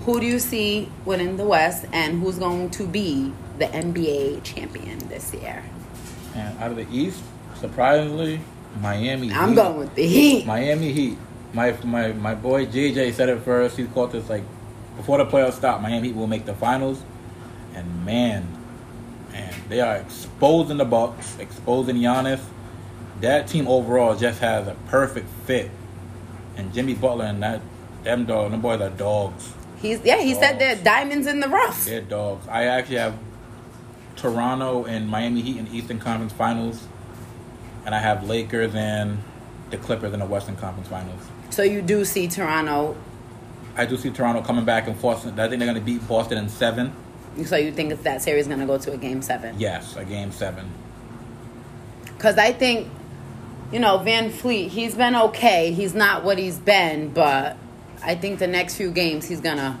Who 0.00 0.20
do 0.20 0.26
you 0.26 0.38
see 0.38 0.90
winning 1.04 1.36
the 1.36 1.44
West? 1.44 1.86
And 1.92 2.20
who's 2.20 2.38
going 2.38 2.70
to 2.70 2.86
be 2.86 3.32
the 3.62 3.68
NBA 3.68 4.42
champion 4.42 4.98
this 5.08 5.32
year? 5.32 5.62
And 6.34 6.58
out 6.58 6.72
of 6.72 6.76
the 6.76 6.86
East, 6.90 7.22
surprisingly, 7.60 8.40
Miami. 8.80 9.32
I'm 9.32 9.50
Heat. 9.50 9.54
going 9.54 9.78
with 9.78 9.94
the 9.94 10.06
Heat. 10.06 10.46
Miami 10.46 10.92
Heat. 10.92 11.18
My 11.52 11.76
my 11.84 12.12
my 12.12 12.34
boy 12.34 12.66
JJ 12.66 13.12
said 13.12 13.28
it 13.28 13.40
first. 13.42 13.76
He 13.76 13.84
called 13.84 14.12
this 14.12 14.28
like 14.28 14.42
before 14.96 15.18
the 15.18 15.26
playoffs 15.26 15.52
start. 15.54 15.80
Miami 15.80 16.08
Heat 16.08 16.16
will 16.16 16.26
make 16.26 16.44
the 16.44 16.54
finals, 16.54 17.02
and 17.74 18.04
man, 18.04 18.48
man, 19.30 19.54
they 19.68 19.80
are 19.80 19.96
exposing 19.96 20.78
the 20.78 20.84
Bucks, 20.84 21.38
exposing 21.38 21.96
Giannis. 21.96 22.40
That 23.20 23.46
team 23.46 23.68
overall 23.68 24.16
just 24.16 24.40
has 24.40 24.66
a 24.66 24.74
perfect 24.88 25.28
fit, 25.46 25.70
and 26.56 26.72
Jimmy 26.74 26.94
Butler 26.94 27.26
and 27.26 27.40
that 27.42 27.60
them 28.02 28.24
dog, 28.24 28.50
them 28.50 28.60
boys 28.60 28.80
are 28.80 28.90
dogs. 28.90 29.52
He's 29.76 30.00
yeah. 30.02 30.20
He 30.20 30.32
dogs. 30.32 30.44
said 30.46 30.58
they're 30.58 30.82
diamonds 30.82 31.26
in 31.28 31.38
the 31.38 31.48
rough. 31.48 31.84
They're 31.84 32.00
dogs. 32.00 32.48
I 32.48 32.64
actually 32.64 32.96
have 32.96 33.14
Toronto 34.22 34.84
and 34.84 35.08
Miami 35.08 35.42
Heat 35.42 35.56
in 35.56 35.66
Eastern 35.74 35.98
Conference 35.98 36.32
Finals, 36.32 36.86
and 37.84 37.92
I 37.92 37.98
have 37.98 38.28
Lakers 38.28 38.72
and 38.72 39.18
the 39.70 39.76
Clippers 39.76 40.12
in 40.12 40.20
the 40.20 40.26
Western 40.26 40.54
Conference 40.54 40.88
Finals. 40.88 41.20
So 41.50 41.64
you 41.64 41.82
do 41.82 42.04
see 42.04 42.28
Toronto. 42.28 42.96
I 43.76 43.84
do 43.84 43.96
see 43.96 44.10
Toronto 44.10 44.40
coming 44.40 44.64
back 44.64 44.86
and 44.86 44.96
forcing. 44.96 45.32
I 45.32 45.48
think 45.48 45.58
they're 45.58 45.66
going 45.66 45.74
to 45.74 45.80
beat 45.80 46.06
Boston 46.06 46.38
in 46.38 46.48
seven. 46.48 46.92
So 47.44 47.56
you 47.56 47.72
think 47.72 48.00
that 48.00 48.22
series 48.22 48.42
is 48.42 48.46
going 48.46 48.60
to 48.60 48.66
go 48.66 48.78
to 48.78 48.92
a 48.92 48.96
game 48.96 49.22
seven? 49.22 49.58
Yes, 49.58 49.96
a 49.96 50.04
game 50.04 50.30
seven. 50.30 50.70
Because 52.04 52.38
I 52.38 52.52
think, 52.52 52.88
you 53.72 53.80
know, 53.80 53.98
VanVleet, 53.98 54.68
he's 54.68 54.94
been 54.94 55.16
okay. 55.16 55.72
He's 55.72 55.94
not 55.94 56.22
what 56.22 56.38
he's 56.38 56.58
been, 56.58 57.12
but 57.12 57.56
I 58.04 58.14
think 58.14 58.38
the 58.38 58.46
next 58.46 58.76
few 58.76 58.92
games 58.92 59.26
he's 59.26 59.40
gonna 59.40 59.80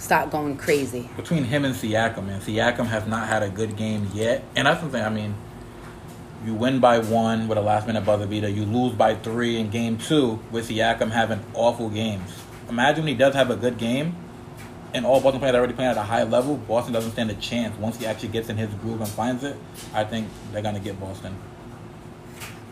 start 0.00 0.30
going 0.30 0.56
crazy. 0.56 1.08
Between 1.16 1.44
him 1.44 1.64
and 1.64 1.74
Siakam, 1.74 2.28
and 2.28 2.42
Siakam 2.42 2.86
has 2.86 3.06
not 3.06 3.28
had 3.28 3.42
a 3.42 3.50
good 3.50 3.76
game 3.76 4.10
yet, 4.12 4.42
and 4.56 4.66
that's 4.66 4.80
something. 4.80 5.02
I 5.02 5.10
mean, 5.10 5.34
you 6.44 6.54
win 6.54 6.80
by 6.80 6.98
one 6.98 7.48
with 7.48 7.58
a 7.58 7.60
last 7.60 7.86
minute 7.86 8.04
buzzer 8.04 8.26
beater. 8.26 8.48
You 8.48 8.64
lose 8.64 8.94
by 8.94 9.14
three 9.14 9.58
in 9.58 9.70
game 9.70 9.98
two 9.98 10.40
with 10.50 10.68
Siakam 10.68 11.10
having 11.10 11.44
awful 11.54 11.90
games. 11.90 12.32
Imagine 12.68 13.04
when 13.04 13.12
he 13.12 13.18
does 13.18 13.34
have 13.34 13.50
a 13.50 13.56
good 13.56 13.76
game, 13.78 14.16
and 14.94 15.04
all 15.04 15.20
Boston 15.20 15.40
players 15.40 15.54
are 15.54 15.58
already 15.58 15.74
playing 15.74 15.90
at 15.90 15.96
a 15.96 16.02
high 16.02 16.22
level. 16.22 16.56
Boston 16.56 16.94
doesn't 16.94 17.12
stand 17.12 17.30
a 17.30 17.34
chance 17.34 17.76
once 17.78 17.98
he 17.98 18.06
actually 18.06 18.30
gets 18.30 18.48
in 18.48 18.56
his 18.56 18.72
groove 18.74 19.00
and 19.00 19.10
finds 19.10 19.44
it. 19.44 19.56
I 19.92 20.04
think 20.04 20.28
they're 20.52 20.62
gonna 20.62 20.80
get 20.80 20.98
Boston. 20.98 21.36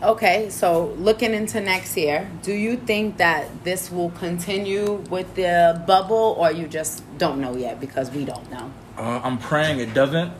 Okay, 0.01 0.49
so 0.49 0.95
looking 0.97 1.33
into 1.33 1.59
next 1.59 1.97
year, 1.97 2.31
do 2.41 2.53
you 2.53 2.77
think 2.77 3.17
that 3.17 3.65
this 3.65 3.91
will 3.91 4.11
continue 4.11 4.93
with 5.09 5.35
the 5.35 5.83
bubble, 5.85 6.37
or 6.39 6.53
you 6.53 6.69
just 6.69 7.03
don't 7.17 7.41
know 7.41 7.57
yet 7.57 7.81
because 7.81 8.09
we 8.09 8.23
don't 8.23 8.49
know? 8.49 8.71
Uh, 8.97 9.19
I'm 9.21 9.37
praying 9.37 9.81
it 9.81 9.93
doesn't, 9.93 10.31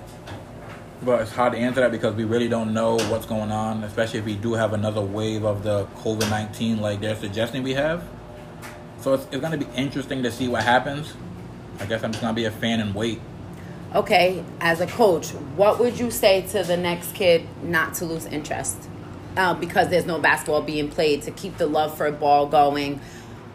but 1.03 1.23
it's 1.23 1.31
hard 1.31 1.51
to 1.53 1.59
answer 1.59 1.81
that 1.81 1.91
because 1.91 2.15
we 2.15 2.23
really 2.23 2.47
don't 2.47 2.73
know 2.73 2.95
what's 3.09 3.25
going 3.25 3.51
on, 3.51 3.83
especially 3.83 4.19
if 4.19 4.25
we 4.25 4.35
do 4.35 4.53
have 4.53 4.71
another 4.71 5.01
wave 5.01 5.43
of 5.43 5.63
the 5.63 5.87
COVID 5.97 6.29
19 6.29 6.79
like 6.79 7.01
they're 7.01 7.17
suggesting 7.17 7.61
we 7.61 7.73
have. 7.73 8.07
So 9.01 9.13
it's, 9.13 9.25
it's 9.25 9.41
going 9.41 9.59
to 9.59 9.65
be 9.65 9.67
interesting 9.75 10.23
to 10.23 10.31
see 10.31 10.47
what 10.47 10.63
happens. 10.63 11.15
I 11.81 11.85
guess 11.85 12.01
I'm 12.01 12.13
just 12.13 12.21
going 12.21 12.33
to 12.33 12.41
be 12.41 12.45
a 12.45 12.51
fan 12.51 12.79
and 12.79 12.95
wait. 12.95 13.19
Okay, 13.93 14.41
as 14.61 14.79
a 14.79 14.87
coach, 14.87 15.31
what 15.57 15.79
would 15.79 15.99
you 15.99 16.11
say 16.11 16.43
to 16.47 16.63
the 16.63 16.77
next 16.77 17.13
kid 17.13 17.45
not 17.61 17.93
to 17.95 18.05
lose 18.05 18.25
interest? 18.25 18.87
Uh, 19.39 19.53
because 19.53 19.87
there's 19.87 20.05
no 20.05 20.19
basketball 20.19 20.61
being 20.61 20.89
played 20.89 21.21
to 21.21 21.31
keep 21.31 21.57
the 21.57 21.65
love 21.65 21.95
for 21.95 22.05
a 22.05 22.11
ball 22.11 22.45
going, 22.45 22.99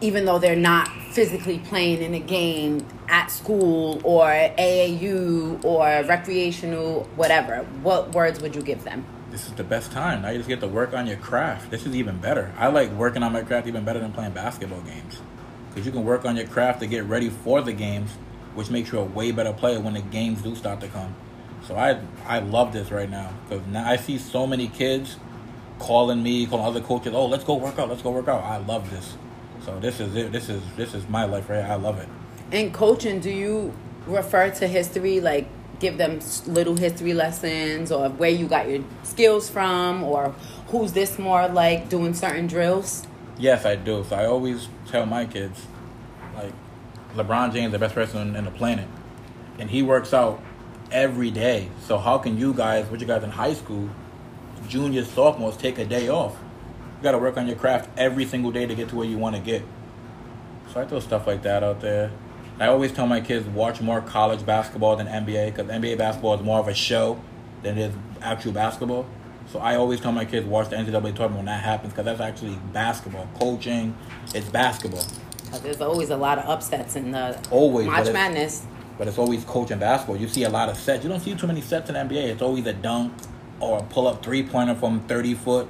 even 0.01 0.25
though 0.25 0.39
they're 0.39 0.55
not 0.55 0.89
physically 1.11 1.59
playing 1.59 2.01
in 2.01 2.15
a 2.15 2.19
game 2.19 2.85
at 3.07 3.27
school 3.27 4.01
or 4.03 4.25
AAU 4.25 5.63
or 5.63 5.85
recreational, 6.07 7.03
whatever. 7.15 7.59
What 7.83 8.15
words 8.15 8.41
would 8.41 8.55
you 8.55 8.63
give 8.63 8.83
them? 8.83 9.05
This 9.29 9.45
is 9.45 9.53
the 9.53 9.63
best 9.63 9.91
time. 9.91 10.23
Now 10.23 10.29
you 10.29 10.39
just 10.39 10.49
get 10.49 10.59
to 10.61 10.67
work 10.67 10.93
on 10.93 11.05
your 11.05 11.17
craft. 11.17 11.69
This 11.69 11.85
is 11.85 11.95
even 11.95 12.17
better. 12.17 12.51
I 12.57 12.67
like 12.67 12.89
working 12.91 13.21
on 13.21 13.31
my 13.31 13.43
craft 13.43 13.67
even 13.67 13.85
better 13.85 13.99
than 13.99 14.11
playing 14.11 14.31
basketball 14.31 14.81
games. 14.81 15.21
Because 15.69 15.85
you 15.85 15.91
can 15.91 16.03
work 16.03 16.25
on 16.25 16.35
your 16.35 16.47
craft 16.47 16.79
to 16.79 16.87
get 16.87 17.03
ready 17.03 17.29
for 17.29 17.61
the 17.61 17.73
games, 17.73 18.11
which 18.55 18.71
makes 18.71 18.91
you 18.91 18.97
a 18.97 19.03
way 19.03 19.31
better 19.31 19.53
player 19.53 19.79
when 19.79 19.93
the 19.93 20.01
games 20.01 20.41
do 20.41 20.55
start 20.55 20.81
to 20.81 20.87
come. 20.87 21.13
So 21.67 21.75
I 21.75 21.99
I 22.25 22.39
love 22.39 22.73
this 22.73 22.91
right 22.91 23.09
now 23.09 23.33
because 23.47 23.65
now 23.67 23.87
I 23.87 23.97
see 23.97 24.17
so 24.17 24.47
many 24.47 24.67
kids 24.67 25.17
calling 25.79 26.21
me, 26.23 26.45
calling 26.45 26.65
other 26.65 26.81
coaches. 26.81 27.13
Oh, 27.13 27.25
let's 27.25 27.43
go 27.43 27.55
work 27.55 27.77
out. 27.79 27.89
Let's 27.89 28.01
go 28.01 28.11
work 28.11 28.27
out. 28.27 28.43
I 28.43 28.57
love 28.57 28.89
this. 28.89 29.17
So 29.63 29.79
this 29.79 29.99
is 29.99 30.15
it. 30.15 30.31
This 30.31 30.49
is 30.49 30.61
this 30.75 30.93
is 30.93 31.07
my 31.09 31.25
life 31.25 31.49
right. 31.49 31.63
I 31.63 31.75
love 31.75 31.99
it. 31.99 32.07
In 32.51 32.71
coaching, 32.71 33.19
do 33.19 33.29
you 33.29 33.73
refer 34.05 34.51
to 34.51 34.67
history 34.67 35.19
like 35.19 35.47
give 35.79 35.97
them 35.97 36.19
little 36.45 36.77
history 36.77 37.13
lessons 37.13 37.91
or 37.91 38.09
where 38.09 38.29
you 38.29 38.47
got 38.47 38.69
your 38.69 38.83
skills 39.03 39.49
from 39.49 40.03
or 40.03 40.33
who's 40.67 40.93
this 40.93 41.19
more 41.19 41.47
like 41.47 41.89
doing 41.89 42.13
certain 42.13 42.47
drills? 42.47 43.05
Yes, 43.37 43.65
I 43.65 43.75
do. 43.75 44.05
So 44.07 44.15
I 44.15 44.25
always 44.25 44.69
tell 44.87 45.05
my 45.05 45.25
kids, 45.25 45.67
like, 46.35 46.53
LeBron 47.15 47.51
James 47.51 47.67
is 47.67 47.71
the 47.73 47.79
best 47.79 47.93
person 47.93 48.35
in 48.35 48.45
the 48.45 48.51
planet, 48.51 48.87
and 49.59 49.69
he 49.69 49.81
works 49.81 50.13
out 50.13 50.41
every 50.91 51.31
day. 51.31 51.69
So 51.81 51.97
how 51.97 52.17
can 52.17 52.37
you 52.37 52.53
guys, 52.53 52.85
what 52.85 53.01
you 53.01 53.07
guys 53.07 53.23
in 53.23 53.31
high 53.31 53.53
school, 53.53 53.89
juniors, 54.67 55.09
sophomores, 55.09 55.57
take 55.57 55.77
a 55.79 55.85
day 55.85 56.09
off? 56.09 56.37
You 56.97 57.03
got 57.03 57.11
to 57.11 57.17
work 57.17 57.37
on 57.37 57.47
your 57.47 57.55
craft 57.55 57.89
every 57.97 58.25
single 58.25 58.51
day 58.51 58.65
to 58.65 58.75
get 58.75 58.89
to 58.89 58.95
where 58.95 59.07
you 59.07 59.17
want 59.17 59.35
to 59.35 59.41
get. 59.41 59.63
So 60.73 60.81
I 60.81 60.85
throw 60.85 60.99
stuff 60.99 61.27
like 61.27 61.43
that 61.43 61.63
out 61.63 61.81
there. 61.81 62.11
I 62.59 62.67
always 62.67 62.91
tell 62.93 63.05
my 63.05 63.19
kids 63.19 63.45
watch 63.47 63.81
more 63.81 64.01
college 64.01 64.45
basketball 64.45 64.95
than 64.95 65.07
NBA 65.07 65.53
because 65.53 65.69
NBA 65.69 65.97
basketball 65.97 66.35
is 66.35 66.41
more 66.41 66.59
of 66.59 66.67
a 66.67 66.73
show 66.73 67.19
than 67.63 67.77
it 67.77 67.89
is 67.89 67.95
actual 68.21 68.53
basketball. 68.53 69.05
So 69.51 69.59
I 69.59 69.75
always 69.75 69.99
tell 69.99 70.11
my 70.11 70.25
kids 70.25 70.45
watch 70.45 70.69
the 70.69 70.77
NCAA 70.77 71.15
tournament 71.15 71.35
when 71.35 71.45
that 71.45 71.63
happens 71.63 71.93
because 71.93 72.05
that's 72.05 72.21
actually 72.21 72.57
basketball. 72.71 73.27
Coaching, 73.35 73.95
it's 74.33 74.49
basketball. 74.49 75.03
There's 75.61 75.81
always 75.81 76.09
a 76.09 76.17
lot 76.17 76.39
of 76.39 76.49
upsets 76.49 76.95
in 76.95 77.11
the 77.11 77.39
Always, 77.51 77.87
March 77.87 78.05
but 78.05 78.13
Madness. 78.13 78.65
But 78.97 79.07
it's 79.07 79.17
always 79.17 79.43
coaching 79.43 79.79
basketball. 79.79 80.17
You 80.17 80.27
see 80.27 80.43
a 80.43 80.49
lot 80.49 80.69
of 80.69 80.77
sets. 80.77 81.03
You 81.03 81.09
don't 81.09 81.19
see 81.19 81.35
too 81.35 81.47
many 81.47 81.61
sets 81.61 81.89
in 81.89 81.95
NBA. 81.95 82.29
It's 82.29 82.41
always 82.41 82.65
a 82.65 82.73
dunk 82.73 83.13
or 83.59 83.79
a 83.79 83.83
pull 83.83 84.07
up 84.07 84.23
three 84.23 84.43
pointer 84.43 84.75
from 84.75 85.01
30 85.01 85.33
foot. 85.35 85.69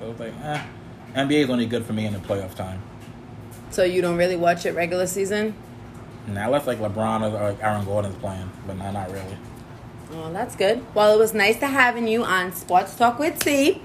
So 0.00 0.10
was 0.10 0.20
like, 0.20 0.34
eh. 0.42 0.66
NBA 1.14 1.44
is 1.44 1.50
only 1.50 1.66
good 1.66 1.84
for 1.84 1.92
me 1.92 2.06
in 2.06 2.12
the 2.12 2.18
playoff 2.18 2.54
time. 2.54 2.82
So 3.70 3.84
you 3.84 4.02
don't 4.02 4.16
really 4.16 4.36
watch 4.36 4.66
it 4.66 4.74
regular 4.74 5.06
season? 5.06 5.54
Now, 6.26 6.46
unless 6.46 6.66
like 6.66 6.78
LeBron 6.78 7.32
or 7.32 7.56
Aaron 7.62 7.84
Gordon's 7.84 8.16
playing, 8.16 8.50
but 8.66 8.76
no, 8.76 8.90
not 8.90 9.10
really. 9.10 9.36
Oh, 10.12 10.32
that's 10.32 10.56
good. 10.56 10.84
Well, 10.94 11.14
it 11.14 11.18
was 11.18 11.34
nice 11.34 11.58
to 11.60 11.66
having 11.66 12.06
you 12.06 12.24
on 12.24 12.52
Sports 12.52 12.94
Talk 12.96 13.18
with 13.18 13.42
C. 13.42 13.82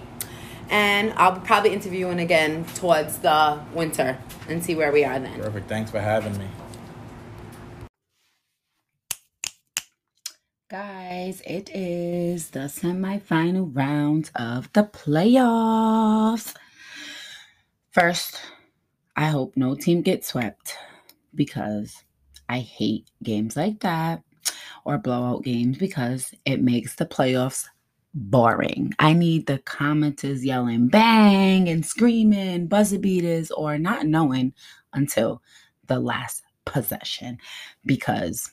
And 0.70 1.14
I'll 1.18 1.40
probably 1.40 1.74
interview 1.74 2.08
interviewing 2.08 2.20
again 2.20 2.66
towards 2.76 3.18
the 3.18 3.60
winter 3.74 4.18
and 4.48 4.64
see 4.64 4.74
where 4.74 4.92
we 4.92 5.04
are 5.04 5.20
then. 5.20 5.38
Perfect. 5.40 5.68
Thanks 5.68 5.92
for 5.92 6.00
having 6.00 6.38
me. 6.38 6.48
Guys, 11.22 11.44
it 11.46 11.70
is 11.72 12.50
the 12.50 12.62
semifinal 12.62 13.70
round 13.76 14.32
of 14.34 14.74
the 14.74 14.86
playoffs. 14.86 16.56
First, 17.92 18.42
I 19.16 19.28
hope 19.28 19.56
no 19.56 19.76
team 19.76 20.02
gets 20.02 20.30
swept 20.30 20.76
because 21.36 22.04
I 22.50 22.62
hate 22.62 23.12
games 23.22 23.56
like 23.56 23.82
that 23.82 24.24
or 24.84 24.98
blowout 24.98 25.44
games 25.44 25.78
because 25.78 26.34
it 26.44 26.60
makes 26.60 26.96
the 26.96 27.06
playoffs 27.06 27.68
boring. 28.16 28.92
I 28.98 29.14
need 29.14 29.46
the 29.46 29.60
commenters 29.60 30.44
yelling 30.44 30.88
bang 30.88 31.70
and 31.70 31.86
screaming, 31.86 32.66
buzzer 32.66 32.98
beaters, 32.98 33.52
or 33.52 33.78
not 33.78 34.08
knowing 34.08 34.54
until 34.92 35.44
the 35.86 36.00
last 36.00 36.42
possession 36.66 37.38
because 37.86 38.52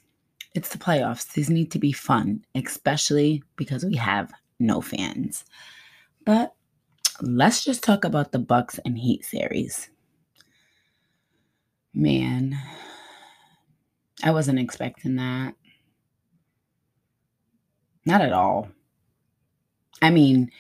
it's 0.55 0.71
the 0.71 0.79
playoffs. 0.79 1.33
These 1.33 1.51
need 1.51 1.71
to 1.73 1.79
be 1.79 1.93
fun, 1.93 2.45
especially 2.55 3.43
because 3.57 3.85
we 3.85 3.97
have 3.97 4.33
no 4.59 4.81
fans. 4.81 5.45
But 6.25 6.55
let's 7.21 7.65
just 7.65 7.83
talk 7.83 8.05
about 8.05 8.33
the 8.33 8.39
Bucks 8.39 8.79
and 8.85 8.99
Heat 8.99 9.25
series. 9.25 9.91
Man, 11.95 12.59
I 14.23 14.31
wasn't 14.31 14.59
expecting 14.59 15.17
that. 15.17 15.55
Not 18.05 18.21
at 18.21 18.33
all. 18.33 18.69
I 20.01 20.11
mean, 20.11 20.51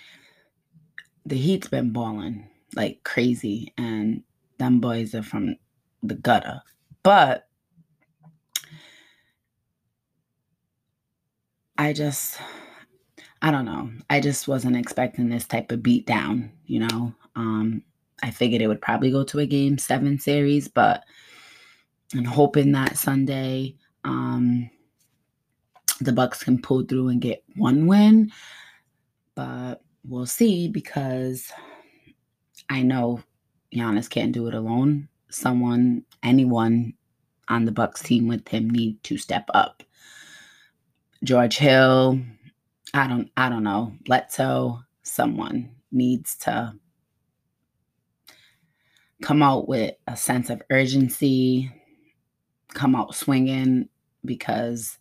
the 1.25 1.37
Heat's 1.37 1.69
been 1.69 1.93
balling 1.93 2.49
like 2.75 3.03
crazy, 3.05 3.73
and 3.79 4.23
them 4.59 4.81
boys 4.81 5.15
are 5.15 5.23
from 5.23 5.57
the 6.03 6.15
gutter. 6.15 6.61
But 7.03 7.48
I 11.79 11.93
just, 11.93 12.39
I 13.41 13.51
don't 13.53 13.65
know. 13.65 13.91
I 14.11 14.21
just 14.21 14.49
wasn't 14.49 14.77
expecting 14.77 15.29
this 15.29 15.47
type 15.47 15.71
of 15.71 15.83
beat 15.83 16.07
down, 16.07 16.51
you 16.67 16.81
know. 16.81 17.15
Um, 17.37 17.83
I 18.23 18.33
figured 18.33 18.61
it 18.61 18.67
would 18.67 18.83
probably 18.83 19.13
go 19.13 19.23
to 19.25 19.39
a 19.39 19.47
game 19.47 19.79
seven 19.79 20.19
series, 20.19 20.67
but 20.67 21.05
and 22.15 22.27
hoping 22.27 22.73
that 22.73 22.97
Sunday 22.99 23.77
um, 24.05 24.69
the 26.01 26.13
Bucks 26.13 26.43
can 26.43 26.61
pull 26.61 26.83
through 26.85 27.09
and 27.09 27.21
get 27.21 27.45
one 27.57 27.87
win. 27.87 28.33
But 29.35 29.83
we'll 30.05 30.27
see 30.27 30.69
because 30.69 31.53
I 32.71 32.83
know 32.83 33.23
Giannis 33.75 34.11
can't 34.11 34.33
do 34.33 34.49
it 34.49 34.55
alone. 34.55 35.09
Someone, 35.31 36.05
anyone 36.23 36.95
on 37.49 37.65
the 37.65 37.73
Bucks 37.73 38.03
team 38.03 38.27
with 38.27 38.49
him 38.49 38.69
need 38.69 39.03
to 39.05 39.17
step 39.17 39.49
up. 39.55 39.83
George 41.25 41.57
Hill, 41.59 42.21
I 42.95 43.07
don't 43.09 43.31
I 43.37 43.49
don't 43.49 43.65
know. 43.65 43.95
Bledsoe, 44.05 44.81
someone 45.03 45.71
needs 45.91 46.37
to 46.37 46.75
come 49.23 49.43
out 49.43 49.69
with 49.69 49.95
a 50.07 50.17
sense 50.17 50.49
of 50.49 50.63
urgency, 50.71 51.73
come 52.75 52.95
out 52.95 53.15
swinging 53.15 53.89
because 54.25 54.99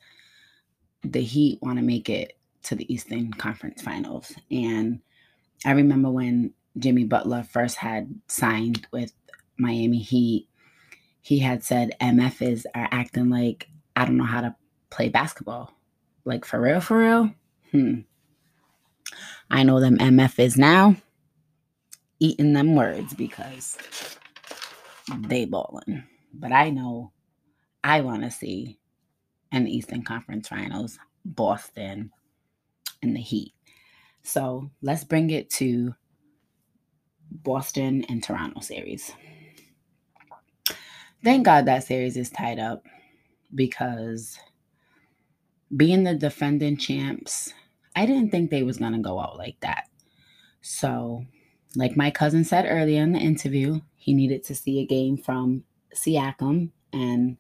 the 1.03 1.21
Heat 1.21 1.59
want 1.61 1.77
to 1.77 1.83
make 1.83 2.09
it 2.09 2.37
to 2.63 2.75
the 2.75 2.91
Eastern 2.91 3.31
Conference 3.33 3.81
Finals. 3.81 4.33
And 4.49 4.99
I 5.65 5.71
remember 5.71 6.09
when 6.09 6.53
Jimmy 6.79 7.03
Butler 7.05 7.43
first 7.43 7.77
had 7.77 8.13
signed 8.27 8.87
with 8.91 9.13
Miami 9.57 9.99
Heat, 9.99 10.47
he 11.21 11.39
had 11.39 11.63
said 11.63 11.95
MFs 12.01 12.65
are 12.73 12.87
acting 12.91 13.29
like 13.29 13.69
I 13.95 14.05
don't 14.05 14.17
know 14.17 14.23
how 14.23 14.41
to 14.41 14.55
play 14.89 15.09
basketball. 15.09 15.76
Like 16.27 16.43
for 16.43 16.59
real, 16.59 16.81
for 16.81 16.99
real? 16.99 17.31
Hmm. 17.71 18.01
I 19.49 19.63
know 19.63 19.79
them 19.79 19.97
MF 19.97 20.39
is 20.39 20.57
now 20.57 20.97
eating 22.19 22.51
them 22.51 22.75
words 22.75 23.13
because 23.13 23.77
they 25.19 25.45
balling. 25.45 26.03
But 26.33 26.51
I 26.51 26.69
know 26.69 27.13
I 27.81 28.01
want 28.01 28.23
to 28.23 28.29
see 28.29 28.77
an 29.53 29.69
Eastern 29.69 30.03
Conference 30.03 30.49
Finals, 30.49 30.99
Boston 31.23 32.11
and 33.01 33.15
the 33.15 33.21
Heat. 33.21 33.53
So 34.21 34.69
let's 34.81 35.05
bring 35.05 35.29
it 35.29 35.49
to 35.51 35.95
Boston 37.31 38.03
and 38.09 38.21
Toronto 38.21 38.59
series. 38.59 39.13
Thank 41.23 41.45
God 41.45 41.67
that 41.67 41.85
series 41.85 42.17
is 42.17 42.29
tied 42.29 42.59
up 42.59 42.83
because 43.55 44.37
being 45.75 46.03
the 46.03 46.15
defending 46.15 46.77
champs, 46.77 47.53
I 47.95 48.05
didn't 48.05 48.31
think 48.31 48.49
they 48.49 48.63
was 48.63 48.77
gonna 48.77 48.99
go 48.99 49.19
out 49.19 49.37
like 49.37 49.59
that. 49.61 49.89
So, 50.61 51.25
like 51.75 51.97
my 51.97 52.11
cousin 52.11 52.43
said 52.43 52.65
earlier 52.67 53.01
in 53.01 53.13
the 53.13 53.19
interview, 53.19 53.81
he 53.95 54.13
needed 54.13 54.43
to 54.45 54.55
see 54.55 54.79
a 54.79 54.85
game 54.85 55.17
from 55.17 55.63
Siakam, 55.95 56.71
and 56.93 57.37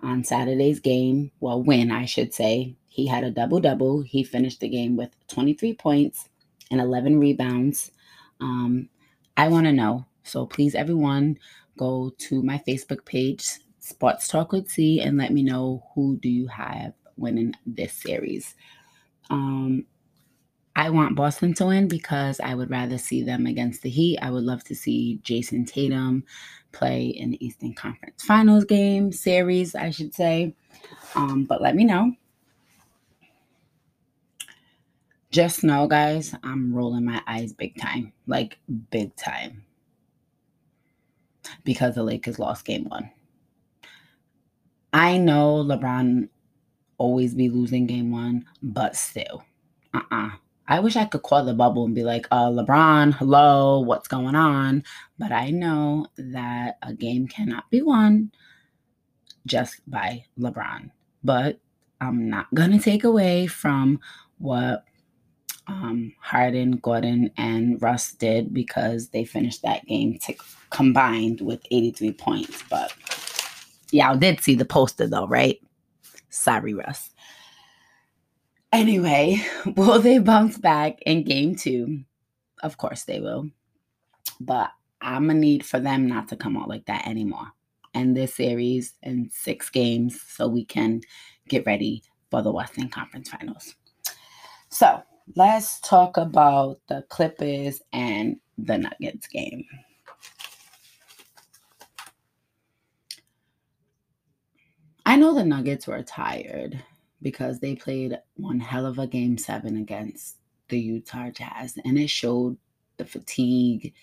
on 0.00 0.24
Saturday's 0.24 0.80
game, 0.80 1.32
well, 1.40 1.62
win 1.62 1.90
I 1.90 2.04
should 2.04 2.32
say, 2.32 2.76
he 2.88 3.06
had 3.06 3.24
a 3.24 3.30
double 3.30 3.60
double. 3.60 4.02
He 4.02 4.24
finished 4.24 4.60
the 4.60 4.68
game 4.68 4.96
with 4.96 5.10
23 5.28 5.74
points 5.74 6.28
and 6.70 6.80
11 6.80 7.18
rebounds. 7.18 7.90
Um, 8.40 8.88
I 9.36 9.48
want 9.48 9.66
to 9.66 9.72
know, 9.72 10.06
so 10.22 10.46
please, 10.46 10.74
everyone, 10.74 11.38
go 11.76 12.12
to 12.18 12.42
my 12.42 12.60
Facebook 12.66 13.04
page, 13.04 13.46
Sports 13.78 14.28
Talk 14.28 14.52
with 14.52 14.68
C, 14.68 15.00
and 15.00 15.16
let 15.16 15.32
me 15.32 15.42
know 15.42 15.84
who 15.94 16.16
do 16.16 16.28
you 16.28 16.48
have 16.48 16.92
winning 17.18 17.54
this 17.66 17.92
series. 17.92 18.54
Um, 19.30 19.86
I 20.76 20.90
want 20.90 21.16
Boston 21.16 21.54
to 21.54 21.66
win 21.66 21.88
because 21.88 22.38
I 22.40 22.54
would 22.54 22.70
rather 22.70 22.98
see 22.98 23.22
them 23.22 23.46
against 23.46 23.82
the 23.82 23.90
Heat. 23.90 24.18
I 24.22 24.30
would 24.30 24.44
love 24.44 24.62
to 24.64 24.76
see 24.76 25.18
Jayson 25.24 25.66
Tatum 25.66 26.24
play 26.70 27.06
in 27.06 27.30
the 27.32 27.44
Eastern 27.44 27.74
Conference 27.74 28.22
Finals 28.22 28.64
game 28.64 29.10
series, 29.10 29.74
I 29.74 29.90
should 29.90 30.14
say. 30.14 30.54
Um, 31.16 31.44
but 31.44 31.60
let 31.60 31.74
me 31.74 31.84
know. 31.84 32.12
Just 35.30 35.64
know, 35.64 35.86
guys, 35.88 36.34
I'm 36.42 36.72
rolling 36.72 37.04
my 37.04 37.20
eyes 37.26 37.52
big 37.52 37.76
time, 37.76 38.12
like 38.26 38.58
big 38.90 39.14
time, 39.16 39.64
because 41.64 41.96
the 41.96 42.02
Lakers 42.02 42.38
lost 42.38 42.64
game 42.64 42.84
one. 42.84 43.10
I 44.92 45.18
know 45.18 45.56
LeBron 45.64 46.28
always 46.98 47.34
be 47.34 47.48
losing 47.48 47.86
game 47.86 48.10
one, 48.10 48.44
but 48.62 48.96
still, 48.96 49.44
uh 49.94 50.02
uh 50.10 50.30
I 50.70 50.80
wish 50.80 50.96
I 50.96 51.06
could 51.06 51.22
call 51.22 51.44
the 51.46 51.54
bubble 51.54 51.86
and 51.86 51.94
be 51.94 52.04
like, 52.04 52.26
uh, 52.30 52.50
LeBron, 52.50 53.14
hello, 53.14 53.80
what's 53.80 54.06
going 54.06 54.34
on? 54.34 54.84
But 55.18 55.32
I 55.32 55.48
know 55.48 56.08
that 56.18 56.76
a 56.82 56.92
game 56.92 57.26
cannot 57.26 57.70
be 57.70 57.80
won 57.80 58.30
just 59.46 59.80
by 59.90 60.26
LeBron. 60.38 60.90
But 61.24 61.58
I'm 62.02 62.28
not 62.28 62.52
going 62.54 62.72
to 62.72 62.78
take 62.78 63.04
away 63.04 63.46
from 63.46 63.98
what 64.36 64.84
um, 65.68 66.12
Harden, 66.20 66.72
Gordon, 66.76 67.30
and 67.38 67.80
Russ 67.80 68.12
did 68.12 68.52
because 68.52 69.08
they 69.08 69.24
finished 69.24 69.62
that 69.62 69.86
game 69.86 70.18
t- 70.18 70.38
combined 70.68 71.40
with 71.40 71.60
83 71.70 72.12
points. 72.12 72.62
But 72.68 72.92
y'all 73.90 74.18
did 74.18 74.42
see 74.42 74.54
the 74.54 74.66
poster 74.66 75.06
though, 75.06 75.26
right? 75.26 75.58
Sorry, 76.30 76.74
Russ. 76.74 77.10
Anyway, 78.72 79.42
will 79.76 80.00
they 80.00 80.18
bounce 80.18 80.58
back 80.58 81.00
in 81.06 81.24
game 81.24 81.54
two? 81.54 82.00
Of 82.62 82.76
course 82.76 83.04
they 83.04 83.20
will. 83.20 83.50
But 84.40 84.70
I'm 85.00 85.26
going 85.26 85.36
to 85.36 85.40
need 85.40 85.64
for 85.64 85.80
them 85.80 86.06
not 86.06 86.28
to 86.28 86.36
come 86.36 86.56
out 86.56 86.68
like 86.68 86.86
that 86.86 87.06
anymore. 87.06 87.46
End 87.94 88.16
this 88.16 88.34
series 88.34 88.94
in 89.02 89.30
six 89.30 89.70
games 89.70 90.20
so 90.20 90.46
we 90.48 90.64
can 90.64 91.00
get 91.48 91.66
ready 91.66 92.02
for 92.30 92.42
the 92.42 92.52
Western 92.52 92.88
Conference 92.88 93.30
Finals. 93.30 93.74
So 94.68 95.02
let's 95.34 95.80
talk 95.80 96.16
about 96.16 96.80
the 96.88 97.04
Clippers 97.08 97.80
and 97.92 98.36
the 98.58 98.78
Nuggets 98.78 99.26
game. 99.28 99.64
I 105.08 105.16
know 105.16 105.32
the 105.32 105.42
Nuggets 105.42 105.86
were 105.86 106.02
tired 106.02 106.84
because 107.22 107.60
they 107.60 107.74
played 107.74 108.18
one 108.36 108.60
hell 108.60 108.84
of 108.84 108.98
a 108.98 109.06
game 109.06 109.38
seven 109.38 109.78
against 109.78 110.36
the 110.68 110.78
Utah 110.78 111.30
Jazz, 111.30 111.78
and 111.82 111.96
it 111.96 112.10
showed 112.10 112.58
the 112.98 113.06
fatigue. 113.06 113.94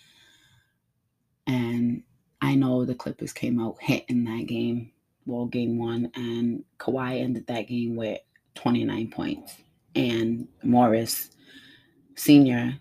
And 1.45 2.01
I 2.41 2.55
know 2.55 2.85
the 2.85 2.95
Clippers 2.95 3.33
came 3.33 3.61
out 3.61 3.77
hitting 3.79 4.23
that 4.23 4.47
game, 4.47 4.93
well, 5.27 5.45
game 5.45 5.77
one, 5.77 6.09
and 6.15 6.63
Kawhi 6.79 7.21
ended 7.21 7.45
that 7.45 7.67
game 7.67 7.95
with 7.95 8.21
29 8.55 9.11
points. 9.11 9.57
And 9.93 10.47
Morris 10.63 11.29
Sr., 12.15 12.79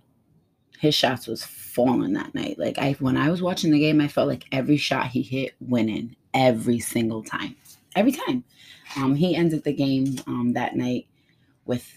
his 0.79 0.95
shots 0.95 1.27
was 1.27 1.45
falling 1.45 2.15
that 2.15 2.35
night. 2.35 2.59
Like 2.59 2.79
I 2.79 2.93
when 3.01 3.19
I 3.19 3.31
was 3.31 3.43
watching 3.43 3.71
the 3.71 3.81
game, 3.81 4.01
I 4.01 4.09
felt 4.09 4.29
like 4.29 4.47
every 4.51 4.79
shot 4.79 5.09
he 5.09 5.21
hit 5.21 5.53
winning 5.61 6.17
every 6.33 6.81
single 6.81 7.23
time. 7.23 7.57
Every 7.95 8.13
time. 8.13 8.45
Um, 8.97 9.15
he 9.15 9.35
ended 9.35 9.65
the 9.65 9.73
game 9.73 10.19
um, 10.27 10.53
that 10.55 10.77
night 10.77 11.07
with 11.65 11.91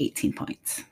18 0.00 0.32
points. 0.32 0.84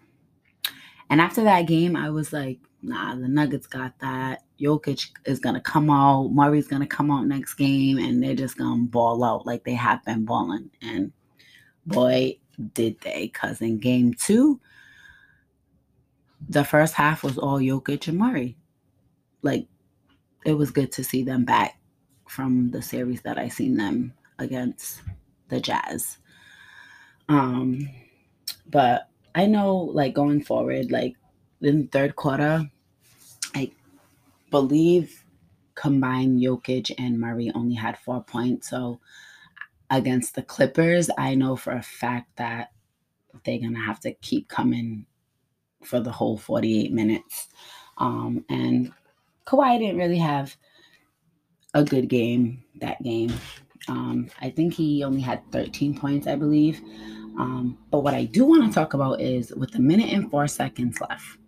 And 1.10 1.20
after 1.20 1.44
that 1.44 1.66
game, 1.66 1.94
I 1.94 2.10
was 2.10 2.32
like, 2.32 2.58
nah, 2.82 3.14
the 3.14 3.28
Nuggets 3.28 3.66
got 3.66 3.98
that. 4.00 4.44
Jokic 4.60 5.08
is 5.26 5.38
going 5.38 5.54
to 5.54 5.60
come 5.60 5.90
out. 5.90 6.28
Murray's 6.28 6.68
going 6.68 6.82
to 6.82 6.88
come 6.88 7.10
out 7.10 7.26
next 7.26 7.54
game, 7.54 7.98
and 7.98 8.22
they're 8.22 8.34
just 8.34 8.56
going 8.56 8.86
to 8.86 8.90
ball 8.90 9.22
out 9.24 9.46
like 9.46 9.64
they 9.64 9.74
have 9.74 10.04
been 10.04 10.24
balling. 10.24 10.70
And 10.80 11.12
boy, 11.86 12.38
did 12.74 13.00
they. 13.00 13.30
Because 13.32 13.60
in 13.60 13.78
game 13.78 14.14
two, 14.14 14.60
the 16.48 16.64
first 16.64 16.94
half 16.94 17.22
was 17.22 17.38
all 17.38 17.58
Jokic 17.58 18.08
and 18.08 18.18
Murray. 18.18 18.56
Like, 19.42 19.66
it 20.44 20.54
was 20.54 20.70
good 20.70 20.92
to 20.92 21.04
see 21.04 21.22
them 21.22 21.44
back 21.44 21.78
from 22.28 22.70
the 22.70 22.82
series 22.82 23.22
that 23.22 23.38
I 23.38 23.48
seen 23.48 23.76
them 23.76 24.14
against 24.38 25.02
the 25.48 25.60
Jazz. 25.60 26.18
Um, 27.28 27.88
but 28.68 29.08
I 29.34 29.46
know, 29.46 29.76
like 29.76 30.14
going 30.14 30.42
forward, 30.42 30.90
like 30.90 31.14
in 31.60 31.82
the 31.82 31.86
third 31.88 32.16
quarter, 32.16 32.70
I 33.54 33.70
believe 34.50 35.24
combined 35.74 36.40
Jokic 36.40 36.92
and 36.98 37.18
Murray 37.18 37.50
only 37.54 37.74
had 37.74 37.98
four 37.98 38.22
points. 38.22 38.70
So 38.70 39.00
against 39.90 40.34
the 40.34 40.42
Clippers, 40.42 41.10
I 41.16 41.34
know 41.34 41.56
for 41.56 41.72
a 41.72 41.82
fact 41.82 42.36
that 42.36 42.72
they're 43.44 43.58
gonna 43.58 43.84
have 43.84 44.00
to 44.00 44.12
keep 44.14 44.48
coming 44.48 45.06
for 45.84 46.00
the 46.00 46.12
whole 46.12 46.36
48 46.36 46.92
minutes. 46.92 47.48
Um, 47.98 48.44
and 48.48 48.92
Kawhi 49.46 49.78
didn't 49.78 49.98
really 49.98 50.18
have 50.18 50.56
a 51.74 51.84
good 51.84 52.08
game 52.08 52.62
that 52.80 53.02
game. 53.02 53.32
Um, 53.88 54.28
I 54.40 54.50
think 54.50 54.74
he 54.74 55.04
only 55.04 55.20
had 55.20 55.42
13 55.52 55.98
points, 55.98 56.26
I 56.26 56.36
believe. 56.36 56.80
Um, 57.38 57.78
but 57.90 58.00
what 58.00 58.14
I 58.14 58.24
do 58.24 58.44
want 58.44 58.66
to 58.66 58.72
talk 58.72 58.94
about 58.94 59.20
is 59.20 59.52
with 59.54 59.74
a 59.74 59.80
minute 59.80 60.12
and 60.12 60.30
four 60.30 60.46
seconds 60.46 61.00
left, 61.00 61.38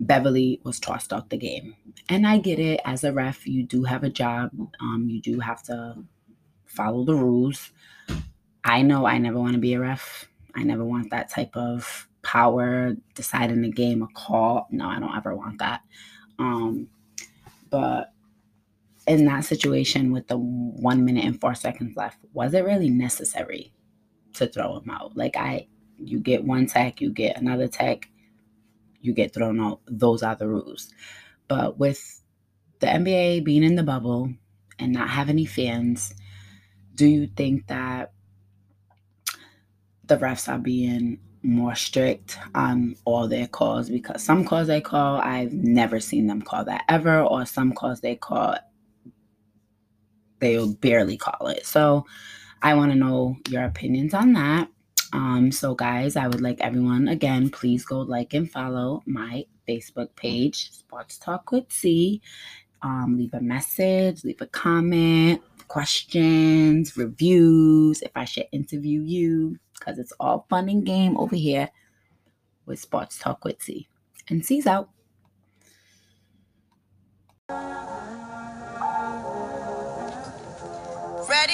Beverley 0.00 0.60
was 0.64 0.78
tossed 0.78 1.12
out 1.12 1.30
the 1.30 1.36
game. 1.36 1.74
And 2.08 2.26
I 2.26 2.38
get 2.38 2.58
it. 2.58 2.80
As 2.84 3.04
a 3.04 3.12
ref, 3.12 3.46
you 3.46 3.64
do 3.64 3.84
have 3.84 4.04
a 4.04 4.10
job. 4.10 4.50
Um, 4.80 5.06
you 5.08 5.20
do 5.20 5.40
have 5.40 5.62
to 5.64 5.96
follow 6.66 7.04
the 7.04 7.14
rules. 7.14 7.70
I 8.64 8.82
know 8.82 9.06
I 9.06 9.18
never 9.18 9.38
want 9.38 9.54
to 9.54 9.60
be 9.60 9.74
a 9.74 9.80
ref. 9.80 10.28
I 10.54 10.62
never 10.62 10.84
want 10.84 11.10
that 11.10 11.30
type 11.30 11.56
of 11.56 12.08
power 12.22 12.94
deciding 13.14 13.62
the 13.62 13.70
game, 13.70 14.02
a 14.02 14.08
call. 14.08 14.66
No, 14.70 14.88
I 14.88 14.98
don't 14.98 15.16
ever 15.16 15.34
want 15.34 15.58
that. 15.58 15.82
Um, 16.38 16.88
but 17.70 18.13
in 19.06 19.24
that 19.26 19.44
situation 19.44 20.12
with 20.12 20.28
the 20.28 20.36
one 20.36 21.04
minute 21.04 21.24
and 21.24 21.40
four 21.40 21.54
seconds 21.54 21.96
left, 21.96 22.18
was 22.32 22.54
it 22.54 22.64
really 22.64 22.90
necessary 22.90 23.72
to 24.34 24.46
throw 24.46 24.78
him 24.78 24.90
out? 24.90 25.16
Like 25.16 25.36
I, 25.36 25.68
you 25.98 26.20
get 26.20 26.44
one 26.44 26.66
tech, 26.66 27.00
you 27.00 27.10
get 27.10 27.36
another 27.36 27.68
tech, 27.68 28.08
you 29.00 29.12
get 29.12 29.34
thrown 29.34 29.60
out. 29.60 29.80
Those 29.86 30.22
are 30.22 30.34
the 30.34 30.48
rules. 30.48 30.92
But 31.48 31.78
with 31.78 32.22
the 32.80 32.86
NBA 32.86 33.44
being 33.44 33.62
in 33.62 33.76
the 33.76 33.82
bubble 33.82 34.32
and 34.78 34.92
not 34.92 35.10
have 35.10 35.28
any 35.28 35.44
fans, 35.44 36.14
do 36.94 37.06
you 37.06 37.26
think 37.26 37.66
that 37.66 38.12
the 40.06 40.16
refs 40.16 40.52
are 40.52 40.58
being 40.58 41.18
more 41.42 41.74
strict 41.74 42.38
on 42.54 42.96
all 43.04 43.28
their 43.28 43.46
calls 43.46 43.90
because 43.90 44.22
some 44.22 44.44
calls 44.44 44.66
they 44.66 44.80
call 44.80 45.20
I've 45.20 45.52
never 45.52 46.00
seen 46.00 46.26
them 46.26 46.40
call 46.40 46.64
that 46.64 46.84
ever 46.88 47.20
or 47.20 47.44
some 47.44 47.72
calls 47.72 48.00
they 48.00 48.16
call 48.16 48.56
they'll 50.44 50.74
barely 50.74 51.16
call 51.16 51.48
it. 51.48 51.66
So 51.66 52.04
I 52.62 52.74
want 52.74 52.92
to 52.92 52.98
know 52.98 53.36
your 53.48 53.64
opinions 53.64 54.14
on 54.14 54.32
that. 54.34 54.68
Um, 55.12 55.52
so 55.52 55.74
guys, 55.74 56.16
I 56.16 56.26
would 56.26 56.40
like 56.40 56.60
everyone 56.60 57.08
again, 57.08 57.48
please 57.48 57.84
go 57.84 58.00
like 58.00 58.34
and 58.34 58.50
follow 58.50 59.02
my 59.06 59.44
Facebook 59.68 60.14
page, 60.16 60.72
Sports 60.72 61.18
Talk 61.18 61.52
with 61.52 61.70
C. 61.70 62.20
Um, 62.82 63.16
leave 63.16 63.32
a 63.32 63.40
message, 63.40 64.24
leave 64.24 64.40
a 64.42 64.46
comment, 64.46 65.40
questions, 65.68 66.96
reviews, 66.96 68.02
if 68.02 68.10
I 68.14 68.24
should 68.24 68.46
interview 68.52 69.00
you, 69.00 69.56
because 69.78 69.98
it's 69.98 70.12
all 70.20 70.46
fun 70.50 70.68
and 70.68 70.84
game 70.84 71.16
over 71.16 71.36
here 71.36 71.70
with 72.66 72.80
Sports 72.80 73.18
Talk 73.18 73.44
with 73.44 73.62
C. 73.62 73.88
And 74.28 74.44
C's 74.44 74.66
out. 74.66 74.90